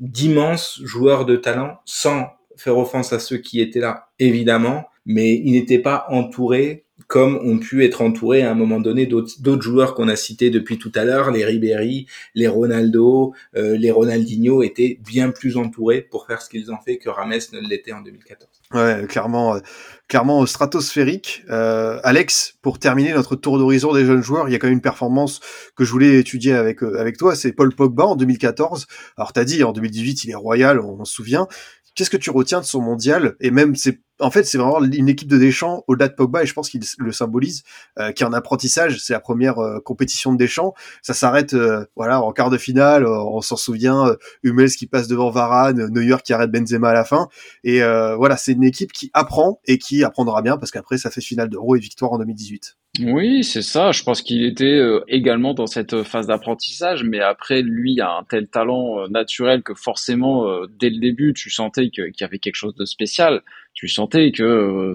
[0.00, 5.52] d'immenses joueurs de talent, sans faire offense à ceux qui étaient là, évidemment, mais ils
[5.52, 10.08] n'étaient pas entourés comme ont pu être entourés à un moment donné d'autres joueurs qu'on
[10.08, 15.30] a cités depuis tout à l'heure, les Ribéry, les Ronaldo, euh, les Ronaldinho étaient bien
[15.30, 18.48] plus entourés pour faire ce qu'ils ont fait que Rames ne l'était en 2014.
[18.72, 19.60] Ouais, clairement, euh,
[20.08, 21.42] clairement stratosphérique.
[21.50, 24.74] Euh, Alex, pour terminer notre tour d'horizon des jeunes joueurs, il y a quand même
[24.74, 25.40] une performance
[25.74, 28.86] que je voulais étudier avec avec toi, c'est Paul Pogba en 2014.
[29.16, 31.48] Alors t'as dit en 2018 il est royal, on, se souvient.
[31.94, 33.34] Qu'est-ce que tu retiens de son mondial?
[33.40, 36.46] Et même c'est en fait, c'est vraiment une équipe de Deschamps au-delà de Pogba et
[36.46, 37.62] je pense qu'il le symbolise,
[37.98, 38.98] euh, qui est en apprentissage.
[39.00, 40.74] C'est la première euh, compétition de Deschamps.
[41.02, 43.06] Ça s'arrête, euh, voilà, en quart de finale.
[43.06, 47.28] on s'en souvient, Hummels qui passe devant Varane, Neuer qui arrête Benzema à la fin.
[47.64, 51.20] Et voilà, c'est une équipe qui apprend et qui apprendra bien parce qu'après, ça fait
[51.20, 52.76] finale d'Euro et victoire en 2018.
[53.02, 53.92] Oui, c'est ça.
[53.92, 58.48] Je pense qu'il était également dans cette phase d'apprentissage, mais après, lui a un tel
[58.48, 60.46] talent naturel que forcément,
[60.78, 63.42] dès le début, tu sentais qu'il y avait quelque chose de spécial
[63.80, 64.94] tu sentais que euh,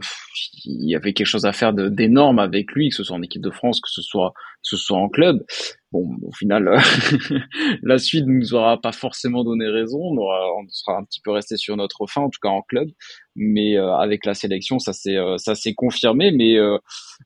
[0.63, 3.49] y avait quelque chose à faire d'énorme avec lui, que ce soit en équipe de
[3.49, 5.43] France, que ce soit que ce soit en club.
[5.91, 6.65] Bon, au final,
[7.83, 9.99] la suite nous aura pas forcément donné raison.
[10.01, 12.61] On, aura, on sera un petit peu resté sur notre fin, en tout cas en
[12.63, 12.89] club.
[13.36, 16.31] Mais euh, avec la sélection, ça s'est euh, ça s'est confirmé.
[16.31, 16.57] Mais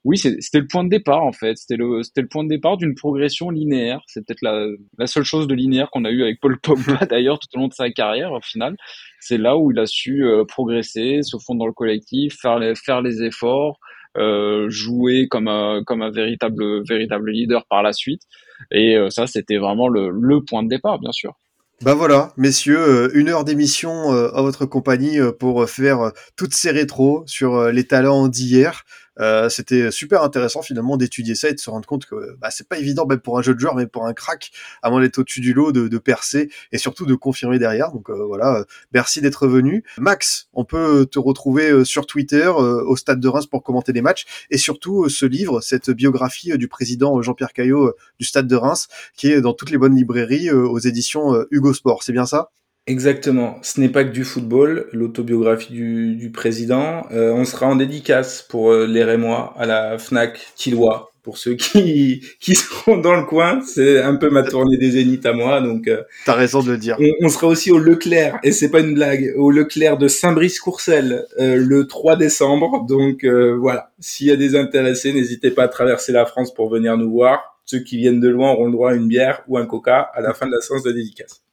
[0.04, 1.58] oui, c'était le point de départ en fait.
[1.58, 4.02] C'était le c'était le point de départ d'une progression linéaire.
[4.08, 4.66] C'est peut-être la,
[4.98, 7.68] la seule chose de linéaire qu'on a eu avec Paul Pogba d'ailleurs tout au long
[7.70, 8.34] de sa carrière.
[8.34, 8.76] Au final,
[9.20, 13.02] c'est là où il a su progresser, se fondre dans le collectif, faire les faire
[13.02, 13.80] les efforts,
[14.18, 18.24] euh, jouer comme un, comme un véritable, véritable leader par la suite.
[18.72, 21.34] Et euh, ça, c'était vraiment le, point de départ, bien sûr.
[21.82, 27.24] Bah voilà, messieurs, euh, une heure d'émission à votre compagnie pour faire toutes ces rétros
[27.26, 28.84] sur les talents d'hier.
[29.20, 32.68] Euh, c'était super intéressant finalement d'étudier ça et de se rendre compte que bah, c'est
[32.68, 34.52] pas évident même pour un jeu de joueur, mais pour un crack,
[34.82, 37.92] à moins d'être au-dessus du lot, de, de, percer et surtout de confirmer derrière.
[37.92, 39.84] Donc euh, voilà, merci d'être venu.
[39.98, 44.26] Max, on peut te retrouver sur Twitter, au Stade de Reims pour commenter des matchs
[44.50, 49.32] et surtout ce livre, cette biographie du président Jean-Pierre Caillot du Stade de Reims, qui
[49.32, 52.04] est dans toutes les bonnes librairies aux éditions Hugo Sport.
[52.04, 52.52] C'est bien ça?
[52.90, 53.60] Exactement.
[53.62, 57.06] Ce n'est pas que du football, l'autobiographie du, du, président.
[57.12, 61.12] Euh, on sera en dédicace pour euh, les Rémois à la Fnac Tillois.
[61.22, 65.28] Pour ceux qui, qui seront dans le coin, c'est un peu ma tournée des Zéniths
[65.28, 65.62] à moi.
[65.62, 66.98] Donc, euh, t'as raison de le dire.
[67.00, 71.28] On, on, sera aussi au Leclerc, et c'est pas une blague, au Leclerc de Saint-Brice-Courcelles
[71.40, 72.88] euh, le 3 décembre.
[72.88, 76.72] Donc euh, voilà, s'il y a des intéressés, n'hésitez pas à traverser la France pour
[76.72, 77.62] venir nous voir.
[77.66, 80.22] Ceux qui viennent de loin auront le droit à une bière ou un coca à
[80.22, 81.44] la fin de la séance de dédicace.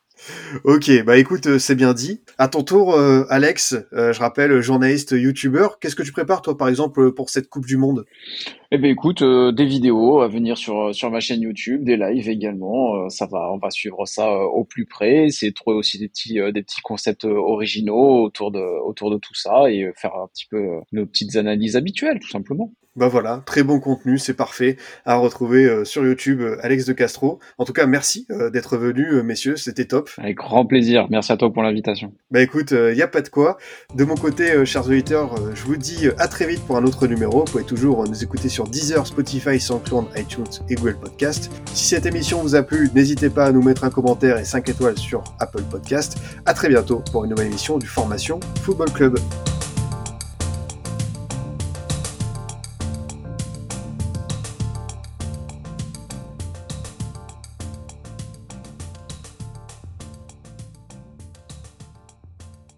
[0.64, 2.20] Ok, bah écoute, euh, c'est bien dit.
[2.39, 6.57] À ton tour, euh, Alex, euh, je rappelle, journaliste, youtubeur, qu'est-ce que tu prépares toi,
[6.57, 8.07] par exemple, pour cette Coupe du Monde?
[8.73, 13.09] Eh ben écoute, des vidéos à venir sur sur ma chaîne YouTube, des lives également.
[13.11, 15.29] ça va, on va suivre ça au plus près.
[15.31, 19.71] C'est trouver aussi des petits des petits concepts originaux autour de autour de tout ça
[19.71, 22.73] et faire un petit peu nos petites analyses habituelles, tout simplement.
[22.97, 26.95] Bah voilà, très bon contenu, c'est parfait à retrouver euh, sur YouTube euh, Alex de
[26.95, 27.41] Castro.
[27.59, 30.09] En tout cas, merci euh, d'être venu messieurs, c'était top.
[30.17, 31.07] Avec grand plaisir.
[31.11, 32.14] Merci à toi pour l'invitation.
[32.31, 33.59] Bah écoute, il y a pas de quoi.
[33.95, 37.41] De mon côté, chers auditeurs, je vous dis à très vite pour un autre numéro.
[37.41, 41.50] Vous pouvez toujours nous écouter sur Deezer, Spotify, SoundCloud, iTunes et Google Podcast.
[41.74, 44.66] Si cette émission vous a plu, n'hésitez pas à nous mettre un commentaire et 5
[44.70, 46.16] étoiles sur Apple Podcast.
[46.46, 49.18] À très bientôt pour une nouvelle émission du Formation Football Club.